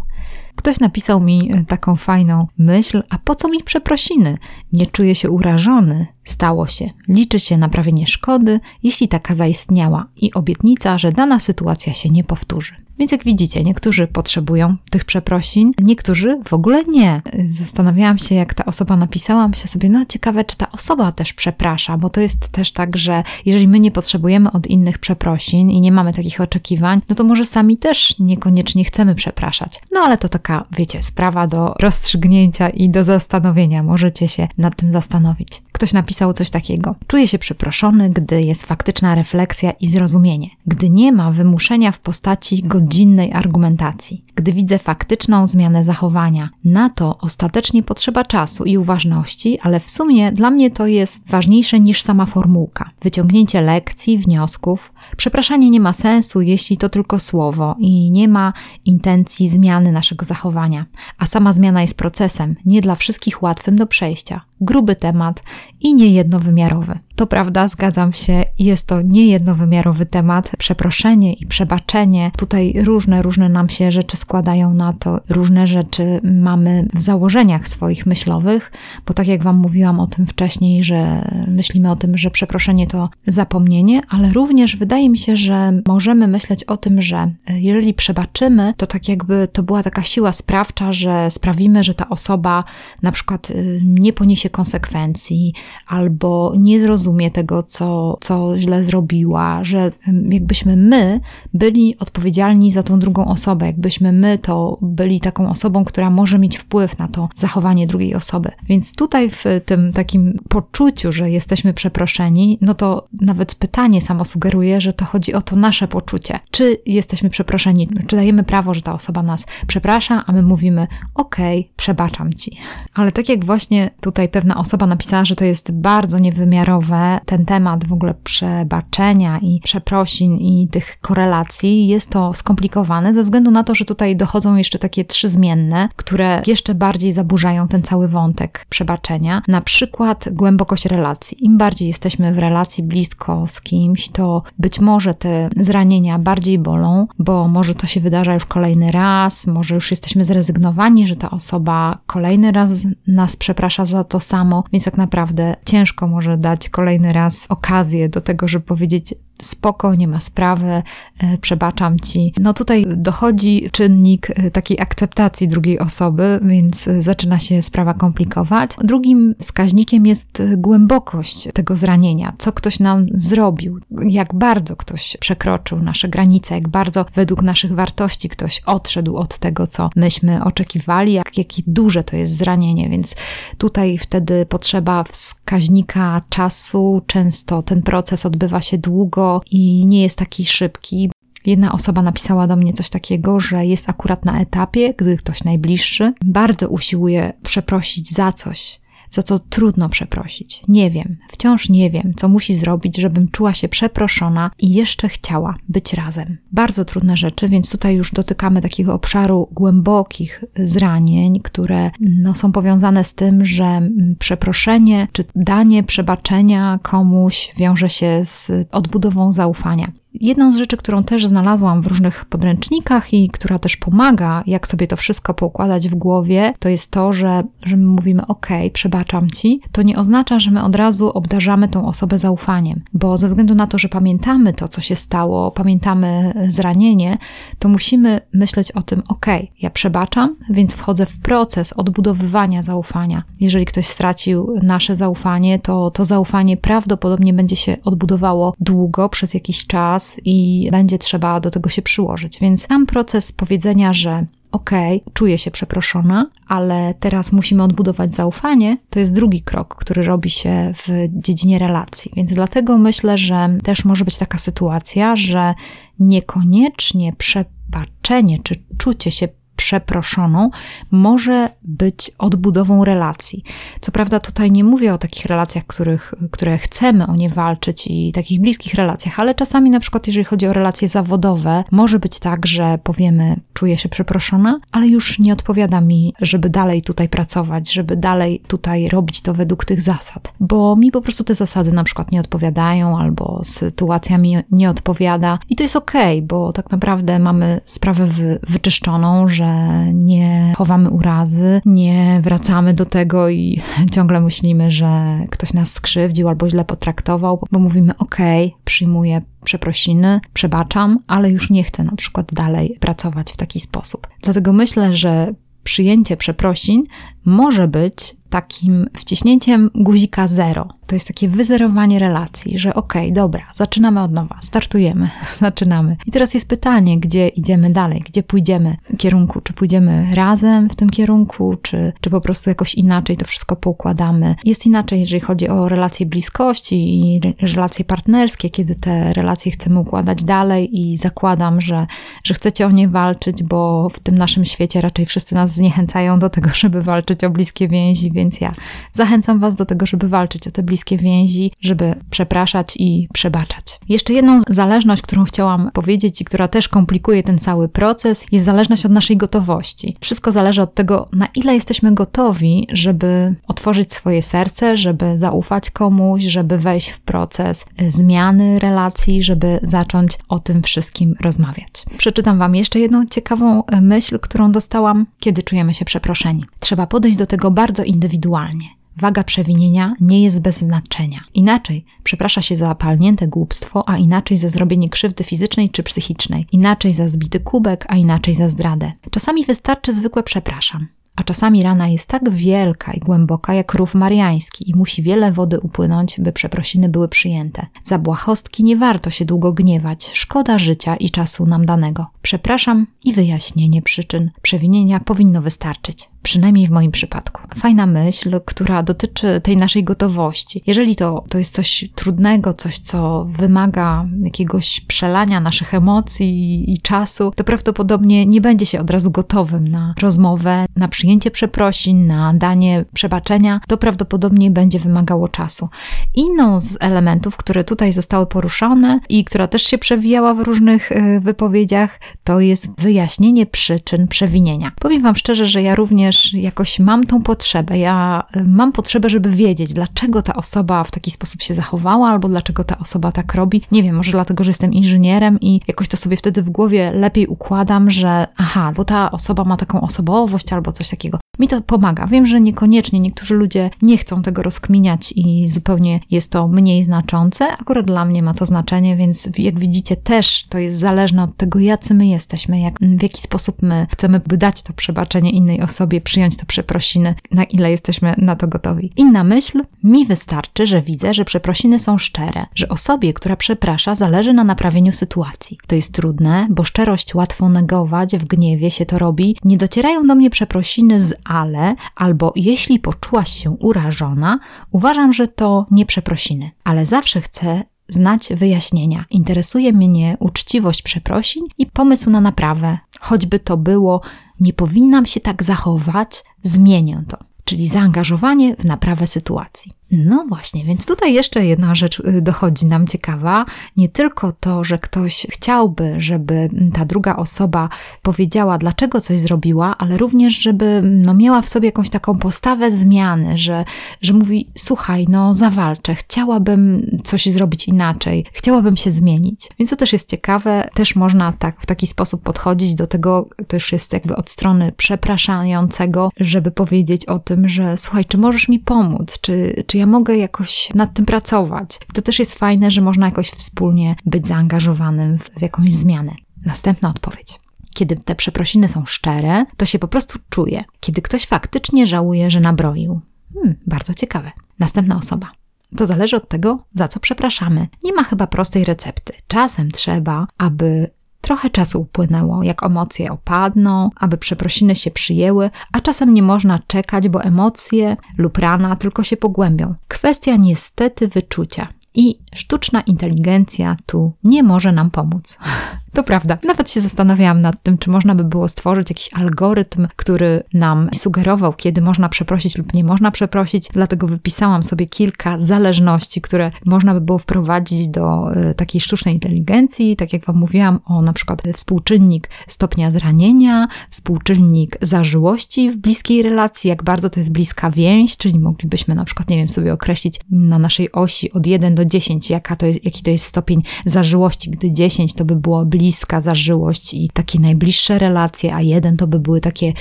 Ktoś 0.55 0.79
napisał 0.79 1.21
mi 1.21 1.51
e, 1.51 1.65
taką 1.65 1.95
fajną 1.95 2.47
myśl, 2.57 3.03
a 3.09 3.17
po 3.17 3.35
co 3.35 3.49
mi 3.49 3.63
przeprosiny? 3.63 4.37
Nie 4.73 4.85
czuję 4.85 5.15
się 5.15 5.29
urażony. 5.29 6.07
Stało 6.23 6.67
się. 6.67 6.89
Liczy 7.07 7.39
się 7.39 7.57
naprawienie 7.57 8.07
szkody, 8.07 8.59
jeśli 8.83 9.07
taka 9.07 9.35
zaistniała 9.35 10.07
i 10.15 10.33
obietnica, 10.33 10.97
że 10.97 11.11
dana 11.11 11.39
sytuacja 11.39 11.93
się 11.93 12.09
nie 12.09 12.23
powtórzy. 12.23 12.84
Więc 12.99 13.11
jak 13.11 13.23
widzicie, 13.23 13.63
niektórzy 13.63 14.07
potrzebują 14.07 14.75
tych 14.89 15.05
przeprosin, 15.05 15.71
niektórzy 15.79 16.39
w 16.45 16.53
ogóle 16.53 16.83
nie. 16.83 17.21
Zastanawiałam 17.45 18.17
się, 18.17 18.35
jak 18.35 18.53
ta 18.53 18.65
osoba 18.65 18.95
napisała, 18.95 19.47
myślę 19.47 19.67
sobie, 19.67 19.89
no 19.89 20.05
ciekawe, 20.05 20.43
czy 20.43 20.57
ta 20.57 20.71
osoba 20.71 21.11
też 21.11 21.33
przeprasza, 21.33 21.97
bo 21.97 22.09
to 22.09 22.21
jest 22.21 22.47
też 22.47 22.71
tak, 22.71 22.97
że 22.97 23.23
jeżeli 23.45 23.67
my 23.67 23.79
nie 23.79 23.91
potrzebujemy 23.91 24.51
od 24.51 24.67
innych 24.67 24.99
przeprosin 24.99 25.69
i 25.69 25.81
nie 25.81 25.91
mamy 25.91 26.13
takich 26.13 26.41
oczekiwań, 26.41 27.01
no 27.09 27.15
to 27.15 27.23
może 27.23 27.45
sami 27.45 27.77
też 27.77 28.19
niekoniecznie 28.19 28.83
chcemy 28.83 29.15
przepraszać. 29.15 29.81
No 29.91 29.99
ale 29.99 30.17
to 30.17 30.29
taka, 30.29 30.65
wiecie, 30.71 31.03
sprawa 31.03 31.47
do 31.47 31.73
rozstrzygnięcia 31.79 32.69
i 32.69 32.89
do 32.89 33.03
zastanowienia. 33.03 33.83
Możecie 33.83 34.27
się 34.27 34.47
nad 34.57 34.75
tym 34.75 34.91
zastanowić. 34.91 35.61
Ktoś 35.71 35.93
napisał 35.93 36.33
coś 36.33 36.49
takiego. 36.49 36.95
Czuję 37.07 37.27
się 37.27 37.39
przeproszony, 37.39 38.09
gdy 38.09 38.41
jest 38.41 38.65
faktyczna 38.65 39.15
refleksja 39.15 39.71
i 39.71 39.87
zrozumienie, 39.87 40.49
gdy 40.67 40.89
nie 40.89 41.11
ma 41.11 41.31
wymuszenia 41.31 41.91
w 41.91 41.99
postaci 41.99 42.63
godzinnej 42.85 43.33
argumentacji. 43.33 44.24
Gdy 44.35 44.53
widzę 44.53 44.77
faktyczną 44.77 45.47
zmianę 45.47 45.83
zachowania. 45.83 46.49
Na 46.63 46.89
to 46.89 47.17
ostatecznie 47.17 47.83
potrzeba 47.83 48.23
czasu 48.23 48.65
i 48.65 48.77
uważności, 48.77 49.59
ale 49.59 49.79
w 49.79 49.89
sumie 49.89 50.31
dla 50.31 50.51
mnie 50.51 50.71
to 50.71 50.87
jest 50.87 51.29
ważniejsze 51.29 51.79
niż 51.79 52.01
sama 52.01 52.25
formułka. 52.25 52.89
Wyciągnięcie 53.01 53.61
lekcji, 53.61 54.17
wniosków. 54.17 54.93
Przepraszanie 55.17 55.69
nie 55.69 55.79
ma 55.79 55.93
sensu, 55.93 56.41
jeśli 56.41 56.77
to 56.77 56.89
tylko 56.89 57.19
słowo 57.19 57.75
i 57.79 58.11
nie 58.11 58.27
ma 58.27 58.53
intencji 58.85 59.49
zmiany 59.49 59.91
naszego 59.91 60.25
zachowania, 60.25 60.85
a 61.17 61.25
sama 61.25 61.53
zmiana 61.53 61.81
jest 61.81 61.97
procesem, 61.97 62.55
nie 62.65 62.81
dla 62.81 62.95
wszystkich 62.95 63.43
łatwym 63.43 63.75
do 63.75 63.87
przejścia 63.87 64.41
gruby 64.61 64.95
temat 64.95 65.43
i 65.81 65.95
niejednowymiarowy. 65.95 66.99
To 67.15 67.27
prawda, 67.27 67.67
zgadzam 67.67 68.13
się, 68.13 68.45
jest 68.59 68.87
to 68.87 69.01
niejednowymiarowy 69.01 70.05
temat. 70.05 70.51
Przeproszenie 70.57 71.33
i 71.33 71.45
przebaczenie. 71.45 72.31
Tutaj 72.37 72.73
różne, 72.83 73.21
różne 73.21 73.49
nam 73.49 73.69
się 73.69 73.91
rzeczy 73.91 74.17
składają 74.25 74.73
na 74.73 74.93
to, 74.93 75.19
różne 75.29 75.67
rzeczy 75.67 76.19
mamy 76.23 76.85
w 76.93 77.01
założeniach 77.01 77.67
swoich 77.67 78.05
myślowych, 78.05 78.71
bo 79.07 79.13
tak 79.13 79.27
jak 79.27 79.43
Wam 79.43 79.57
mówiłam 79.57 79.99
o 79.99 80.07
tym 80.07 80.27
wcześniej, 80.27 80.83
że 80.83 81.29
myślimy 81.47 81.91
o 81.91 81.95
tym, 81.95 82.17
że 82.17 82.31
przeproszenie 82.31 82.87
to 82.87 83.09
zapomnienie, 83.27 84.01
ale 84.09 84.33
również 84.33 84.75
wydaje 84.75 85.09
mi 85.09 85.17
się, 85.17 85.37
że 85.37 85.81
możemy 85.87 86.27
myśleć 86.27 86.63
o 86.63 86.77
tym, 86.77 87.01
że 87.01 87.31
jeżeli 87.49 87.93
przebaczymy, 87.93 88.73
to 88.77 88.87
tak 88.87 89.09
jakby 89.09 89.47
to 89.53 89.63
była 89.63 89.83
taka 89.83 90.03
siła 90.03 90.31
sprawcza, 90.31 90.93
że 90.93 91.31
sprawimy, 91.31 91.83
że 91.83 91.93
ta 91.93 92.09
osoba 92.09 92.63
na 93.01 93.11
przykład 93.11 93.49
y, 93.49 93.81
nie 93.85 94.13
poniesie 94.13 94.49
konsekwencji 94.49 95.53
albo 95.87 96.53
nie 96.57 96.79
zrozumie 96.79 97.31
tego, 97.31 97.63
co, 97.63 98.17
co 98.21 98.57
źle 98.57 98.83
zrobiła, 98.83 99.63
że 99.63 99.91
jakbyśmy 100.29 100.75
my 100.75 101.19
byli 101.53 101.97
odpowiedzialni 101.99 102.71
za 102.71 102.83
tą 102.83 102.99
drugą 102.99 103.25
osobę, 103.25 103.65
jakbyśmy 103.65 104.14
my 104.19 104.37
to 104.37 104.77
byli 104.81 105.19
taką 105.19 105.49
osobą, 105.49 105.85
która 105.85 106.09
może 106.09 106.39
mieć 106.39 106.57
wpływ 106.57 106.97
na 106.97 107.07
to 107.07 107.29
zachowanie 107.35 107.87
drugiej 107.87 108.15
osoby. 108.15 108.51
Więc 108.67 108.95
tutaj 108.95 109.29
w 109.29 109.43
tym 109.65 109.93
takim 109.93 110.39
poczuciu, 110.49 111.11
że 111.11 111.31
jesteśmy 111.31 111.73
przeproszeni, 111.73 112.57
no 112.61 112.73
to 112.73 113.07
nawet 113.21 113.55
pytanie 113.55 114.01
samo 114.01 114.25
sugeruje, 114.25 114.81
że 114.81 114.93
to 114.93 115.05
chodzi 115.05 115.33
o 115.33 115.41
to 115.41 115.55
nasze 115.55 115.87
poczucie. 115.87 116.39
Czy 116.51 116.77
jesteśmy 116.85 117.29
przeproszeni, 117.29 117.89
czy 118.07 118.15
dajemy 118.15 118.43
prawo, 118.43 118.73
że 118.73 118.81
ta 118.81 118.93
osoba 118.93 119.23
nas 119.23 119.45
przeprasza, 119.67 120.23
a 120.25 120.31
my 120.31 120.41
mówimy, 120.41 120.87
okej, 121.15 121.59
okay, 121.59 121.73
przebaczam 121.75 122.33
ci. 122.33 122.57
Ale 122.93 123.11
tak 123.11 123.29
jak 123.29 123.45
właśnie 123.45 123.89
tutaj 124.01 124.29
pewna 124.29 124.55
osoba 124.55 124.87
napisała, 124.87 125.25
że 125.25 125.35
to 125.35 125.45
jest 125.45 125.71
bardzo 125.71 126.19
niewymiarowe, 126.19 127.19
ten 127.25 127.45
temat 127.45 127.87
w 127.87 127.93
ogóle 127.93 128.13
przebaczenia 128.23 129.39
i 129.39 129.59
przeprosin 129.63 130.35
i 130.37 130.67
tych 130.67 130.99
korelacji, 131.01 131.87
jest 131.87 132.09
to 132.09 132.33
skomplikowane 132.33 133.13
ze 133.13 133.23
względu 133.23 133.51
na 133.51 133.63
to, 133.63 133.75
że 133.75 133.85
tutaj 133.85 134.04
dochodzą 134.13 134.55
jeszcze 134.55 134.79
takie 134.79 135.05
trzy 135.05 135.27
zmienne, 135.27 135.89
które 135.95 136.41
jeszcze 136.47 136.75
bardziej 136.75 137.11
zaburzają 137.11 137.67
ten 137.67 137.83
cały 137.83 138.07
wątek 138.07 138.65
przebaczenia. 138.69 139.41
Na 139.47 139.61
przykład 139.61 140.29
głębokość 140.31 140.85
relacji. 140.85 141.45
Im 141.45 141.57
bardziej 141.57 141.87
jesteśmy 141.87 142.33
w 142.33 142.37
relacji 142.37 142.83
blisko 142.83 143.45
z 143.47 143.61
kimś, 143.61 144.09
to 144.09 144.43
być 144.59 144.79
może 144.79 145.13
te 145.13 145.49
zranienia 145.59 146.19
bardziej 146.19 146.59
bolą, 146.59 147.07
bo 147.19 147.47
może 147.47 147.75
to 147.75 147.87
się 147.87 147.99
wydarza 147.99 148.33
już 148.33 148.45
kolejny 148.45 148.91
raz, 148.91 149.47
może 149.47 149.75
już 149.75 149.91
jesteśmy 149.91 150.25
zrezygnowani, 150.25 151.07
że 151.07 151.15
ta 151.15 151.31
osoba 151.31 151.97
kolejny 152.05 152.51
raz 152.51 152.71
nas 153.07 153.35
przeprasza 153.35 153.85
za 153.85 154.03
to 154.03 154.19
samo, 154.19 154.63
więc 154.73 154.85
tak 154.85 154.97
naprawdę 154.97 155.55
ciężko 155.65 156.07
może 156.07 156.37
dać 156.37 156.69
kolejny 156.69 157.13
raz 157.13 157.45
okazję 157.49 158.09
do 158.09 158.21
tego, 158.21 158.47
żeby 158.47 158.65
powiedzieć: 158.65 159.13
spoko, 159.41 159.95
nie 159.95 160.07
ma 160.07 160.19
sprawy, 160.19 160.83
e, 161.19 161.37
przebaczam 161.37 161.99
ci. 161.99 162.33
No 162.37 162.53
tutaj 162.53 162.85
dochodzi 162.87 163.69
czynnik 163.95 164.27
e, 164.29 164.51
takiej 164.51 164.81
akceptacji 164.81 165.47
drugiej 165.47 165.79
osoby, 165.79 166.39
więc 166.43 166.87
e, 166.87 167.01
zaczyna 167.01 167.39
się 167.39 167.61
sprawa 167.61 167.93
komplikować. 167.93 168.71
Drugim 168.83 169.35
wskaźnikiem 169.39 170.05
jest 170.05 170.43
głębokość 170.57 171.47
tego 171.53 171.75
zranienia, 171.75 172.33
co 172.37 172.51
ktoś 172.51 172.79
nam 172.79 173.05
zrobił, 173.13 173.79
jak 174.07 174.33
bardzo 174.33 174.75
ktoś 174.75 175.17
przekroczył 175.19 175.79
nasze 175.79 176.09
granice, 176.09 176.55
jak 176.55 176.67
bardzo 176.67 177.05
według 177.13 177.41
naszych 177.41 177.75
wartości 177.75 178.29
ktoś 178.29 178.61
odszedł 178.65 179.15
od 179.15 179.37
tego, 179.37 179.67
co 179.67 179.89
myśmy 179.95 180.43
oczekiwali, 180.43 181.13
jak, 181.13 181.37
jakie 181.37 181.63
duże 181.67 182.03
to 182.03 182.15
jest 182.15 182.37
zranienie, 182.37 182.89
więc 182.89 183.15
tutaj 183.57 183.97
wtedy 183.97 184.45
potrzeba 184.45 185.03
wskaźnika 185.03 186.21
czasu, 186.29 187.01
często 187.07 187.61
ten 187.61 187.81
proces 187.81 188.25
odbywa 188.25 188.61
się 188.61 188.77
długo, 188.77 189.41
i 189.51 189.85
nie 189.85 190.01
jest 190.01 190.17
taki 190.17 190.45
szybki. 190.45 191.09
Jedna 191.45 191.71
osoba 191.71 192.01
napisała 192.01 192.47
do 192.47 192.55
mnie 192.55 192.73
coś 192.73 192.89
takiego, 192.89 193.39
że 193.39 193.65
jest 193.65 193.89
akurat 193.89 194.25
na 194.25 194.41
etapie, 194.41 194.93
gdy 194.97 195.17
ktoś 195.17 195.43
najbliższy 195.43 196.13
bardzo 196.25 196.69
usiłuje 196.69 197.33
przeprosić 197.43 198.13
za 198.13 198.33
coś, 198.33 198.79
za 199.11 199.23
co 199.23 199.39
trudno 199.39 199.89
przeprosić. 199.89 200.63
Nie 200.67 200.89
wiem, 200.89 201.17
wciąż 201.29 201.69
nie 201.69 201.91
wiem, 201.91 202.13
co 202.17 202.29
musi 202.29 202.53
zrobić, 202.53 202.97
żebym 202.97 203.27
czuła 203.27 203.53
się 203.53 203.69
przeproszona 203.69 204.51
i 204.59 204.73
jeszcze 204.73 205.09
chciała 205.09 205.55
być 205.69 205.93
razem. 205.93 206.37
Bardzo 206.51 206.85
trudne 206.85 207.17
rzeczy, 207.17 207.49
więc 207.49 207.71
tutaj 207.71 207.95
już 207.95 208.11
dotykamy 208.11 208.61
takiego 208.61 208.93
obszaru 208.93 209.47
głębokich 209.51 210.43
zranień, 210.55 211.39
które 211.39 211.91
no, 211.99 212.35
są 212.35 212.51
powiązane 212.51 213.03
z 213.03 213.13
tym, 213.13 213.45
że 213.45 213.89
przeproszenie 214.19 215.07
czy 215.11 215.25
danie 215.35 215.83
przebaczenia 215.83 216.79
komuś 216.81 217.53
wiąże 217.57 217.89
się 217.89 218.21
z 218.23 218.51
odbudową 218.71 219.31
zaufania. 219.31 219.91
Jedną 220.21 220.51
z 220.51 220.55
rzeczy, 220.55 220.77
którą 220.77 221.03
też 221.03 221.27
znalazłam 221.27 221.81
w 221.81 221.87
różnych 221.87 222.25
podręcznikach 222.25 223.13
i 223.13 223.29
która 223.29 223.59
też 223.59 223.77
pomaga, 223.77 224.43
jak 224.45 224.67
sobie 224.67 224.87
to 224.87 224.95
wszystko 224.95 225.33
poukładać 225.33 225.89
w 225.89 225.95
głowie, 225.95 226.53
to 226.59 226.69
jest 226.69 226.91
to, 226.91 227.13
że, 227.13 227.43
że 227.65 227.77
my 227.77 227.85
mówimy: 227.85 228.27
OK, 228.27 228.47
przebaczam 228.73 229.29
ci. 229.29 229.61
To 229.71 229.81
nie 229.81 229.97
oznacza, 229.97 230.39
że 230.39 230.51
my 230.51 230.63
od 230.63 230.75
razu 230.75 231.09
obdarzamy 231.09 231.67
tą 231.67 231.87
osobę 231.87 232.17
zaufaniem, 232.17 232.81
bo 232.93 233.17
ze 233.17 233.27
względu 233.27 233.55
na 233.55 233.67
to, 233.67 233.77
że 233.77 233.89
pamiętamy 233.89 234.53
to, 234.53 234.67
co 234.67 234.81
się 234.81 234.95
stało, 234.95 235.51
pamiętamy 235.51 236.33
zranienie, 236.47 237.17
to 237.59 237.69
musimy 237.69 238.21
myśleć 238.33 238.71
o 238.71 238.81
tym: 238.81 239.03
OK, 239.07 239.25
ja 239.61 239.69
przebaczam, 239.69 240.35
więc 240.49 240.73
wchodzę 240.73 241.05
w 241.05 241.19
proces 241.19 241.73
odbudowywania 241.73 242.61
zaufania. 242.61 243.23
Jeżeli 243.39 243.65
ktoś 243.65 243.87
stracił 243.87 244.59
nasze 244.63 244.95
zaufanie, 244.95 245.59
to 245.59 245.91
to 245.91 246.05
zaufanie 246.05 246.57
prawdopodobnie 246.57 247.33
będzie 247.33 247.55
się 247.55 247.77
odbudowało 247.85 248.53
długo, 248.59 249.09
przez 249.09 249.33
jakiś 249.33 249.67
czas 249.67 250.04
czas 250.05 250.19
i 250.25 250.69
będzie 250.71 250.97
trzeba 250.97 251.39
do 251.39 251.51
tego 251.51 251.69
się 251.69 251.81
przyłożyć. 251.81 252.39
Więc 252.39 252.67
sam 252.67 252.85
proces 252.85 253.31
powiedzenia, 253.31 253.93
że 253.93 254.25
okej, 254.51 255.01
okay, 255.01 255.13
czuję 255.13 255.37
się 255.37 255.51
przeproszona, 255.51 256.29
ale 256.47 256.93
teraz 256.99 257.31
musimy 257.31 257.63
odbudować 257.63 258.15
zaufanie, 258.15 258.77
to 258.89 258.99
jest 258.99 259.13
drugi 259.13 259.41
krok, 259.41 259.75
który 259.75 260.03
robi 260.03 260.29
się 260.29 260.71
w 260.73 260.87
dziedzinie 261.09 261.59
relacji. 261.59 262.11
Więc 262.15 262.33
dlatego 262.33 262.77
myślę, 262.77 263.17
że 263.17 263.57
też 263.63 263.85
może 263.85 264.05
być 264.05 264.17
taka 264.17 264.37
sytuacja, 264.37 265.15
że 265.15 265.53
niekoniecznie 265.99 267.13
przebaczenie 267.13 268.39
czy 268.43 268.63
czucie 268.77 269.11
się 269.11 269.27
przeproszoną 269.55 270.49
może 270.91 271.49
być 271.63 272.11
odbudową 272.17 272.85
relacji. 272.85 273.43
Co 273.81 273.91
prawda, 273.91 274.19
tutaj 274.19 274.51
nie 274.51 274.63
mówię 274.63 274.93
o 274.93 274.97
takich 274.97 275.25
relacjach, 275.25 275.67
których, 275.67 276.13
które 276.31 276.57
chcemy 276.57 277.07
o 277.07 277.15
nie 277.15 277.29
walczyć 277.29 277.87
i 277.87 278.11
takich 278.11 278.41
bliskich 278.41 278.73
relacjach, 278.73 279.19
ale 279.19 279.35
czasami, 279.35 279.69
na 279.69 279.79
przykład, 279.79 280.07
jeżeli 280.07 280.25
chodzi 280.25 280.47
o 280.47 280.53
relacje 280.53 280.87
zawodowe, 280.87 281.63
może 281.71 281.99
być 281.99 282.19
tak, 282.19 282.45
że 282.45 282.79
powiemy, 282.83 283.39
czuję 283.53 283.77
się 283.77 283.89
przeproszona, 283.89 284.59
ale 284.71 284.87
już 284.87 285.19
nie 285.19 285.33
odpowiada 285.33 285.81
mi, 285.81 286.13
żeby 286.21 286.49
dalej 286.49 286.81
tutaj 286.81 287.09
pracować, 287.09 287.73
żeby 287.73 287.97
dalej 287.97 288.41
tutaj 288.47 288.89
robić 288.89 289.21
to 289.21 289.33
według 289.33 289.65
tych 289.65 289.81
zasad, 289.81 290.33
bo 290.39 290.75
mi 290.75 290.91
po 290.91 291.01
prostu 291.01 291.23
te 291.23 291.35
zasady 291.35 291.71
na 291.71 291.83
przykład 291.83 292.11
nie 292.11 292.19
odpowiadają 292.19 292.99
albo 292.99 293.41
sytuacja 293.43 294.17
mi 294.17 294.37
nie 294.51 294.69
odpowiada 294.69 295.39
i 295.49 295.55
to 295.55 295.63
jest 295.63 295.75
okej, 295.75 296.17
okay, 296.17 296.27
bo 296.27 296.53
tak 296.53 296.71
naprawdę 296.71 297.19
mamy 297.19 297.61
sprawę 297.65 298.05
wy, 298.05 298.39
wyczyszczoną, 298.43 299.27
że 299.29 299.44
że 299.45 299.93
nie 299.93 300.53
chowamy 300.57 300.89
urazy, 300.89 301.61
nie 301.65 302.19
wracamy 302.23 302.73
do 302.73 302.85
tego 302.85 303.29
i 303.29 303.61
ciągle 303.93 304.21
myślimy, 304.21 304.71
że 304.71 305.19
ktoś 305.31 305.53
nas 305.53 305.71
skrzywdził 305.71 306.27
albo 306.27 306.49
źle 306.49 306.65
potraktował, 306.65 307.39
bo 307.51 307.59
mówimy: 307.59 307.97
OK, 307.97 308.17
przyjmuję 308.65 309.21
przeprosiny, 309.43 310.19
przebaczam, 310.33 310.99
ale 311.07 311.31
już 311.31 311.49
nie 311.49 311.63
chcę 311.63 311.83
na 311.83 311.95
przykład 311.95 312.33
dalej 312.33 312.77
pracować 312.79 313.31
w 313.31 313.37
taki 313.37 313.59
sposób. 313.59 314.07
Dlatego 314.21 314.53
myślę, 314.53 314.95
że 314.95 315.33
przyjęcie 315.63 316.17
przeprosin 316.17 316.83
może 317.25 317.67
być 317.67 318.15
takim 318.29 318.85
wciśnięciem 318.97 319.69
guzika 319.75 320.27
zero. 320.27 320.67
To 320.87 320.95
jest 320.95 321.07
takie 321.07 321.27
wyzerowanie 321.27 321.99
relacji, 321.99 322.59
że 322.59 322.73
okej, 322.73 323.01
okay, 323.01 323.13
dobra, 323.13 323.43
zaczynamy 323.53 324.01
od 324.01 324.11
nowa, 324.11 324.37
startujemy, 324.41 325.09
zaczynamy. 325.39 325.97
I 326.05 326.11
teraz 326.11 326.33
jest 326.33 326.47
pytanie, 326.47 326.99
gdzie 326.99 327.27
idziemy 327.27 327.69
dalej, 327.69 328.03
gdzie 328.05 328.23
pójdziemy 328.23 328.77
w 328.93 328.97
kierunku, 328.97 329.41
czy 329.41 329.53
pójdziemy 329.53 330.15
razem 330.15 330.69
w 330.69 330.75
tym 330.75 330.89
kierunku, 330.89 331.55
czy, 331.61 331.93
czy 332.01 332.09
po 332.09 332.21
prostu 332.21 332.49
jakoś 332.49 332.75
inaczej 332.75 333.17
to 333.17 333.25
wszystko 333.25 333.55
poukładamy. 333.55 334.35
Jest 334.45 334.65
inaczej, 334.65 334.99
jeżeli 334.99 335.19
chodzi 335.19 335.49
o 335.49 335.69
relacje 335.69 336.05
bliskości 336.05 336.75
i 336.75 337.21
relacje 337.41 337.85
partnerskie, 337.85 338.49
kiedy 338.49 338.75
te 338.75 339.13
relacje 339.13 339.51
chcemy 339.51 339.79
układać 339.79 340.23
dalej 340.23 340.79
i 340.81 340.97
zakładam, 340.97 341.61
że, 341.61 341.87
że 342.23 342.33
chcecie 342.33 342.67
o 342.67 342.71
nie 342.71 342.87
walczyć, 342.87 343.43
bo 343.43 343.89
w 343.89 343.99
tym 343.99 344.17
naszym 344.17 344.45
świecie 344.45 344.81
raczej 344.81 345.05
wszyscy 345.05 345.35
nas 345.35 345.51
zniechęcają 345.51 346.19
do 346.19 346.29
tego, 346.29 346.49
żeby 346.63 346.81
walczyć 346.81 347.23
o 347.23 347.29
bliskie 347.29 347.67
więzi, 347.67 348.11
więc 348.11 348.41
ja 348.41 348.53
zachęcam 348.91 349.39
Was 349.39 349.55
do 349.55 349.65
tego, 349.65 349.85
żeby 349.85 350.07
walczyć 350.07 350.47
o 350.47 350.51
te 350.51 350.63
bliskie 350.63 350.74
więzi, 350.97 351.51
żeby 351.61 351.95
przepraszać 352.09 352.77
i 352.79 353.07
przebaczać. 353.13 353.79
Jeszcze 353.89 354.13
jedną 354.13 354.39
zależność, 354.49 355.01
którą 355.01 355.23
chciałam 355.23 355.69
powiedzieć 355.73 356.21
i 356.21 356.25
która 356.25 356.47
też 356.47 356.67
komplikuje 356.67 357.23
ten 357.23 357.39
cały 357.39 357.69
proces, 357.69 358.25
jest 358.31 358.45
zależność 358.45 358.85
od 358.85 358.91
naszej 358.91 359.17
gotowości. 359.17 359.97
Wszystko 359.99 360.31
zależy 360.31 360.61
od 360.61 360.73
tego, 360.73 361.09
na 361.13 361.27
ile 361.35 361.53
jesteśmy 361.53 361.93
gotowi, 361.93 362.67
żeby 362.71 363.35
otworzyć 363.47 363.93
swoje 363.93 364.21
serce, 364.21 364.77
żeby 364.77 365.17
zaufać 365.17 365.71
komuś, 365.71 366.23
żeby 366.23 366.57
wejść 366.57 366.89
w 366.89 366.99
proces 366.99 367.65
zmiany 367.87 368.59
relacji, 368.59 369.23
żeby 369.23 369.59
zacząć 369.63 370.11
o 370.29 370.39
tym 370.39 370.63
wszystkim 370.63 371.15
rozmawiać. 371.21 371.85
Przeczytam 371.97 372.37
Wam 372.39 372.55
jeszcze 372.55 372.79
jedną 372.79 373.05
ciekawą 373.05 373.63
myśl, 373.81 374.19
którą 374.19 374.51
dostałam, 374.51 375.05
kiedy 375.19 375.43
czujemy 375.43 375.73
się 375.73 375.85
przeproszeni. 375.85 376.45
Trzeba 376.59 376.87
podejść 376.87 377.17
do 377.17 377.25
tego 377.25 377.51
bardzo 377.51 377.83
indywidualnie. 377.83 378.65
Waga 378.97 379.23
przewinienia 379.23 379.95
nie 380.01 380.23
jest 380.23 380.41
bez 380.41 380.57
znaczenia. 380.57 381.21
Inaczej 381.33 381.85
przeprasza 382.03 382.41
się 382.41 382.57
za 382.57 382.75
palnięte 382.75 383.27
głupstwo, 383.27 383.89
a 383.89 383.97
inaczej 383.97 384.37
za 384.37 384.49
zrobienie 384.49 384.89
krzywdy 384.89 385.23
fizycznej 385.23 385.69
czy 385.69 385.83
psychicznej. 385.83 386.47
Inaczej 386.51 386.93
za 386.93 387.07
zbity 387.07 387.39
kubek, 387.39 387.85
a 387.89 387.95
inaczej 387.95 388.35
za 388.35 388.49
zdradę. 388.49 388.91
Czasami 389.11 389.45
wystarczy 389.45 389.93
zwykłe 389.93 390.23
przepraszam. 390.23 390.87
A 391.15 391.23
czasami 391.23 391.63
rana 391.63 391.87
jest 391.87 392.09
tak 392.09 392.29
wielka 392.29 392.93
i 392.93 392.99
głęboka 392.99 393.53
jak 393.53 393.73
rów 393.73 393.95
mariański 393.95 394.69
i 394.69 394.75
musi 394.75 395.03
wiele 395.03 395.31
wody 395.31 395.59
upłynąć, 395.59 396.19
by 396.19 396.31
przeprosiny 396.31 396.89
były 396.89 397.07
przyjęte. 397.07 397.65
Za 397.83 397.99
błahostki 397.99 398.63
nie 398.63 398.77
warto 398.77 399.09
się 399.09 399.25
długo 399.25 399.53
gniewać, 399.53 400.09
szkoda 400.13 400.59
życia 400.59 400.95
i 400.95 401.09
czasu 401.09 401.45
nam 401.45 401.65
danego. 401.65 402.05
Przepraszam 402.21 402.87
i 403.03 403.13
wyjaśnienie 403.13 403.81
przyczyn 403.81 404.31
przewinienia 404.41 404.99
powinno 404.99 405.41
wystarczyć 405.41 406.09
przynajmniej 406.25 406.67
w 406.67 406.71
moim 406.71 406.91
przypadku. 406.91 407.41
Fajna 407.55 407.85
myśl, 407.85 408.39
która 408.45 408.83
dotyczy 408.83 409.41
tej 409.41 409.57
naszej 409.57 409.83
gotowości. 409.83 410.61
Jeżeli 410.67 410.95
to, 410.95 411.23
to 411.29 411.37
jest 411.37 411.53
coś 411.55 411.89
trudnego, 411.95 412.53
coś, 412.53 412.79
co 412.79 413.25
wymaga 413.29 414.05
jakiegoś 414.23 414.81
przelania 414.81 415.39
naszych 415.39 415.73
emocji 415.73 416.73
i 416.73 416.81
czasu, 416.81 417.31
to 417.35 417.43
prawdopodobnie 417.43 418.25
nie 418.25 418.41
będzie 418.41 418.65
się 418.65 418.79
od 418.79 418.89
razu 418.89 419.11
gotowym 419.11 419.67
na 419.67 419.93
rozmowę, 420.01 420.65
na 420.75 420.87
przyjęcie 420.87 421.31
przeprosin, 421.31 422.07
na 422.07 422.33
danie 422.33 422.85
przebaczenia. 422.93 423.61
To 423.67 423.77
prawdopodobnie 423.77 424.51
będzie 424.51 424.79
wymagało 424.79 425.27
czasu. 425.27 425.69
Inną 426.13 426.59
z 426.59 426.77
elementów, 426.79 427.37
które 427.37 427.63
tutaj 427.63 427.93
zostały 427.93 428.25
poruszone 428.25 428.99
i 429.09 429.25
która 429.25 429.47
też 429.47 429.63
się 429.63 429.77
przewijała 429.77 430.33
w 430.33 430.39
różnych 430.39 430.91
y, 430.91 431.19
wypowiedziach, 431.19 431.99
to 432.23 432.39
jest 432.39 432.67
wyjaśnienie 432.77 433.45
przyczyn 433.45 434.07
przewinienia. 434.07 434.71
Powiem 434.79 435.01
Wam 435.01 435.15
szczerze, 435.15 435.45
że 435.45 435.61
ja 435.61 435.75
również 435.75 436.14
też 436.15 436.33
jakoś 436.33 436.79
mam 436.79 437.03
tą 437.03 437.21
potrzebę. 437.21 437.77
Ja 437.77 438.23
y, 438.37 438.43
mam 438.43 438.71
potrzebę, 438.71 439.09
żeby 439.09 439.29
wiedzieć, 439.29 439.73
dlaczego 439.73 440.21
ta 440.21 440.35
osoba 440.35 440.83
w 440.83 440.91
taki 440.91 441.11
sposób 441.11 441.41
się 441.41 441.53
zachowała, 441.53 442.09
albo 442.09 442.27
dlaczego 442.27 442.63
ta 442.63 442.77
osoba 442.77 443.11
tak 443.11 443.33
robi. 443.33 443.61
Nie 443.71 443.83
wiem, 443.83 443.95
może 443.95 444.11
dlatego, 444.11 444.43
że 444.43 444.49
jestem 444.49 444.73
inżynierem 444.73 445.39
i 445.41 445.61
jakoś 445.67 445.87
to 445.87 445.97
sobie 445.97 446.17
wtedy 446.17 446.41
w 446.41 446.49
głowie 446.49 446.91
lepiej 446.91 447.27
układam, 447.27 447.91
że 447.91 448.27
aha, 448.37 448.71
bo 448.75 448.85
ta 448.85 449.11
osoba 449.11 449.43
ma 449.43 449.57
taką 449.57 449.81
osobowość 449.81 450.53
albo 450.53 450.71
coś 450.71 450.89
takiego. 450.89 451.19
Mi 451.39 451.47
to 451.47 451.61
pomaga. 451.61 452.07
Wiem, 452.07 452.25
że 452.25 452.41
niekoniecznie 452.41 452.99
niektórzy 452.99 453.33
ludzie 453.33 453.69
nie 453.81 453.97
chcą 453.97 454.21
tego 454.21 454.43
rozkminiać 454.43 455.13
i 455.15 455.49
zupełnie 455.49 455.99
jest 456.11 456.31
to 456.31 456.47
mniej 456.47 456.83
znaczące. 456.83 457.47
Akurat 457.53 457.85
dla 457.85 458.05
mnie 458.05 458.23
ma 458.23 458.33
to 458.33 458.45
znaczenie, 458.45 458.95
więc 458.95 459.29
jak 459.37 459.59
widzicie, 459.59 459.95
też 459.95 460.45
to 460.49 460.59
jest 460.59 460.77
zależne 460.77 461.23
od 461.23 461.37
tego, 461.37 461.59
jacy 461.59 461.93
my 461.93 462.07
jesteśmy, 462.07 462.59
jak, 462.59 462.79
w 462.79 463.03
jaki 463.03 463.21
sposób 463.21 463.61
my 463.61 463.87
chcemy 463.91 464.21
dać 464.25 464.63
to 464.63 464.73
przebaczenie 464.73 465.31
innej 465.31 465.61
osobie, 465.61 466.01
przyjąć 466.01 466.37
to 466.37 466.45
przeprosiny, 466.45 467.15
na 467.31 467.43
ile 467.43 467.71
jesteśmy 467.71 468.15
na 468.17 468.35
to 468.35 468.47
gotowi. 468.47 468.91
Inna 468.95 469.23
myśl, 469.23 469.61
mi 469.83 470.05
wystarczy, 470.05 470.65
że 470.65 470.81
widzę, 470.81 471.13
że 471.13 471.25
przeprosiny 471.25 471.79
są 471.79 471.97
szczere, 471.97 472.45
że 472.55 472.69
osobie, 472.69 473.13
która 473.13 473.35
przeprasza, 473.35 473.95
zależy 473.95 474.33
na 474.33 474.43
naprawieniu 474.43 474.91
sytuacji. 474.91 475.57
To 475.67 475.75
jest 475.75 475.93
trudne, 475.93 476.47
bo 476.49 476.63
szczerość 476.63 477.15
łatwo 477.15 477.49
negować, 477.49 478.17
w 478.17 478.25
gniewie 478.25 478.71
się 478.71 478.85
to 478.85 478.99
robi. 478.99 479.35
Nie 479.43 479.57
docierają 479.57 480.07
do 480.07 480.15
mnie 480.15 480.29
przeprosiny 480.29 480.99
z 480.99 481.13
ale, 481.25 481.75
albo 481.95 482.33
jeśli 482.35 482.79
poczułaś 482.79 483.31
się 483.43 483.51
urażona, 483.51 484.39
uważam, 484.71 485.13
że 485.13 485.27
to 485.27 485.65
nie 485.71 485.85
przeprosiny. 485.85 486.51
Ale 486.63 486.85
zawsze 486.85 487.21
chcę 487.21 487.63
znać 487.87 488.29
wyjaśnienia. 488.33 489.05
Interesuje 489.09 489.73
mnie 489.73 490.17
uczciwość 490.19 490.81
przeprosin 490.81 491.43
i 491.57 491.65
pomysł 491.65 492.09
na 492.09 492.21
naprawę. 492.21 492.77
Choćby 492.99 493.39
to 493.39 493.57
było, 493.57 494.01
nie 494.39 494.53
powinnam 494.53 495.05
się 495.05 495.19
tak 495.19 495.43
zachować, 495.43 496.23
zmienię 496.43 497.03
to 497.07 497.17
czyli 497.45 497.67
zaangażowanie 497.67 498.55
w 498.55 498.65
naprawę 498.65 499.07
sytuacji. 499.07 499.71
No 499.91 500.25
właśnie, 500.29 500.63
więc 500.63 500.85
tutaj 500.85 501.13
jeszcze 501.13 501.45
jedna 501.45 501.75
rzecz 501.75 501.99
y, 501.99 502.21
dochodzi 502.21 502.65
nam 502.65 502.87
ciekawa. 502.87 503.45
Nie 503.77 503.89
tylko 503.89 504.31
to, 504.31 504.63
że 504.63 504.79
ktoś 504.79 505.27
chciałby, 505.29 505.95
żeby 505.97 506.49
ta 506.73 506.85
druga 506.85 507.15
osoba 507.15 507.69
powiedziała, 508.01 508.57
dlaczego 508.57 509.01
coś 509.01 509.19
zrobiła, 509.19 509.77
ale 509.77 509.97
również, 509.97 510.41
żeby 510.41 510.81
no, 510.83 511.13
miała 511.13 511.41
w 511.41 511.49
sobie 511.49 511.65
jakąś 511.65 511.89
taką 511.89 512.17
postawę 512.17 512.71
zmiany, 512.71 513.37
że, 513.37 513.65
że 514.01 514.13
mówi: 514.13 514.49
Słuchaj, 514.57 515.05
no 515.09 515.33
zawalczę, 515.33 515.95
chciałabym 515.95 516.85
coś 517.03 517.25
zrobić 517.25 517.67
inaczej, 517.67 518.25
chciałabym 518.33 518.77
się 518.77 518.91
zmienić. 518.91 519.49
Więc 519.59 519.69
to 519.69 519.75
też 519.75 519.93
jest 519.93 520.09
ciekawe, 520.09 520.69
też 520.73 520.95
można 520.95 521.31
tak 521.31 521.61
w 521.61 521.65
taki 521.65 521.87
sposób 521.87 522.23
podchodzić 522.23 522.75
do 522.75 522.87
tego, 522.87 523.29
to 523.47 523.55
już 523.55 523.71
jest 523.71 523.93
jakby 523.93 524.15
od 524.15 524.29
strony 524.29 524.71
przepraszającego, 524.77 526.11
żeby 526.19 526.51
powiedzieć 526.51 527.05
o 527.05 527.19
tym, 527.19 527.47
że 527.49 527.77
słuchaj, 527.77 528.05
czy 528.05 528.17
możesz 528.17 528.47
mi 528.47 528.59
pomóc, 528.59 529.19
czy, 529.21 529.63
czy 529.67 529.77
ja 529.77 529.84
ja 529.85 529.91
mogę 529.91 530.17
jakoś 530.17 530.69
nad 530.75 530.93
tym 530.93 531.05
pracować. 531.05 531.79
To 531.93 532.01
też 532.01 532.19
jest 532.19 532.35
fajne, 532.35 532.71
że 532.71 532.81
można 532.81 533.05
jakoś 533.05 533.29
wspólnie 533.29 533.95
być 534.05 534.27
zaangażowanym 534.27 535.17
w, 535.17 535.29
w 535.29 535.41
jakąś 535.41 535.71
zmianę. 535.71 536.11
Następna 536.45 536.89
odpowiedź. 536.89 537.39
Kiedy 537.73 537.95
te 537.95 538.15
przeprosiny 538.15 538.67
są 538.67 538.85
szczere, 538.85 539.45
to 539.57 539.65
się 539.65 539.79
po 539.79 539.87
prostu 539.87 540.19
czuje. 540.29 540.63
Kiedy 540.79 541.01
ktoś 541.01 541.25
faktycznie 541.25 541.85
żałuje, 541.85 542.29
że 542.29 542.39
nabroił. 542.39 543.01
Hmm, 543.33 543.55
bardzo 543.67 543.93
ciekawe. 543.93 544.31
Następna 544.59 544.97
osoba. 544.97 545.31
To 545.77 545.85
zależy 545.85 546.15
od 546.15 546.29
tego, 546.29 546.65
za 546.73 546.87
co 546.87 546.99
przepraszamy. 546.99 547.67
Nie 547.83 547.93
ma 547.93 548.03
chyba 548.03 548.27
prostej 548.27 548.63
recepty. 548.63 549.13
Czasem 549.27 549.71
trzeba, 549.71 550.27
aby 550.37 550.91
Trochę 551.25 551.49
czasu 551.49 551.81
upłynęło, 551.81 552.43
jak 552.43 552.63
emocje 552.63 553.11
opadną, 553.11 553.89
aby 553.99 554.17
przeprosiny 554.17 554.75
się 554.75 554.91
przyjęły, 554.91 555.49
a 555.73 555.81
czasem 555.81 556.13
nie 556.13 556.23
można 556.23 556.59
czekać, 556.67 557.09
bo 557.09 557.23
emocje 557.23 557.97
lub 558.17 558.37
rana 558.37 558.75
tylko 558.75 559.03
się 559.03 559.17
pogłębią. 559.17 559.75
Kwestia 559.87 560.35
niestety 560.35 561.07
wyczucia. 561.07 561.67
I 561.95 562.19
sztuczna 562.35 562.81
inteligencja 562.81 563.77
tu 563.85 564.13
nie 564.23 564.43
może 564.43 564.71
nam 564.71 564.91
pomóc. 564.91 565.37
To 565.95 566.03
prawda. 566.03 566.37
Nawet 566.43 566.69
się 566.69 566.81
zastanawiałam 566.81 567.41
nad 567.41 567.63
tym, 567.63 567.77
czy 567.77 567.89
można 567.89 568.15
by 568.15 568.23
było 568.23 568.47
stworzyć 568.47 568.89
jakiś 568.89 569.13
algorytm, 569.13 569.87
który 569.95 570.43
nam 570.53 570.89
sugerował, 570.93 571.53
kiedy 571.53 571.81
można 571.81 572.09
przeprosić 572.09 572.57
lub 572.57 572.73
nie 572.73 572.83
można 572.83 573.11
przeprosić. 573.11 573.69
Dlatego 573.73 574.07
wypisałam 574.07 574.63
sobie 574.63 574.87
kilka 574.87 575.37
zależności, 575.37 576.21
które 576.21 576.51
można 576.65 576.93
by 576.93 577.01
było 577.01 577.17
wprowadzić 577.17 577.87
do 577.87 578.33
y, 578.51 578.53
takiej 578.55 578.81
sztucznej 578.81 579.13
inteligencji. 579.13 579.95
Tak 579.95 580.13
jak 580.13 580.25
Wam 580.25 580.37
mówiłam, 580.37 580.79
o 580.85 581.01
na 581.01 581.13
przykład 581.13 581.43
współczynnik 581.53 582.29
stopnia 582.47 582.91
zranienia, 582.91 583.67
współczynnik 583.89 584.77
zażyłości 584.81 585.71
w 585.71 585.77
bliskiej 585.77 586.23
relacji, 586.23 586.67
jak 586.67 586.83
bardzo 586.83 587.09
to 587.09 587.19
jest 587.19 587.31
bliska 587.31 587.71
więź, 587.71 588.17
czyli 588.17 588.39
moglibyśmy 588.39 588.95
na 588.95 589.05
przykład, 589.05 589.29
nie 589.29 589.37
wiem, 589.37 589.49
sobie 589.49 589.73
określić 589.73 590.19
na 590.29 590.59
naszej 590.59 590.91
osi 590.91 591.31
od 591.31 591.47
1 591.47 591.75
do 591.75 591.84
do 591.85 591.89
10, 591.89 592.29
jaka 592.29 592.55
to 592.55 592.65
jest, 592.65 592.85
jaki 592.85 593.03
to 593.03 593.11
jest 593.11 593.25
stopień 593.25 593.61
zażyłości, 593.85 594.49
gdy 594.51 594.71
10 594.71 595.13
to 595.13 595.25
by 595.25 595.35
było 595.35 595.65
bliska 595.65 596.21
zażyłość 596.21 596.93
i 596.93 597.09
takie 597.13 597.39
najbliższe 597.39 597.99
relacje, 597.99 598.55
a 598.55 598.61
1 598.61 598.97
to 598.97 599.07
by 599.07 599.19
były 599.19 599.41
takie 599.41 599.73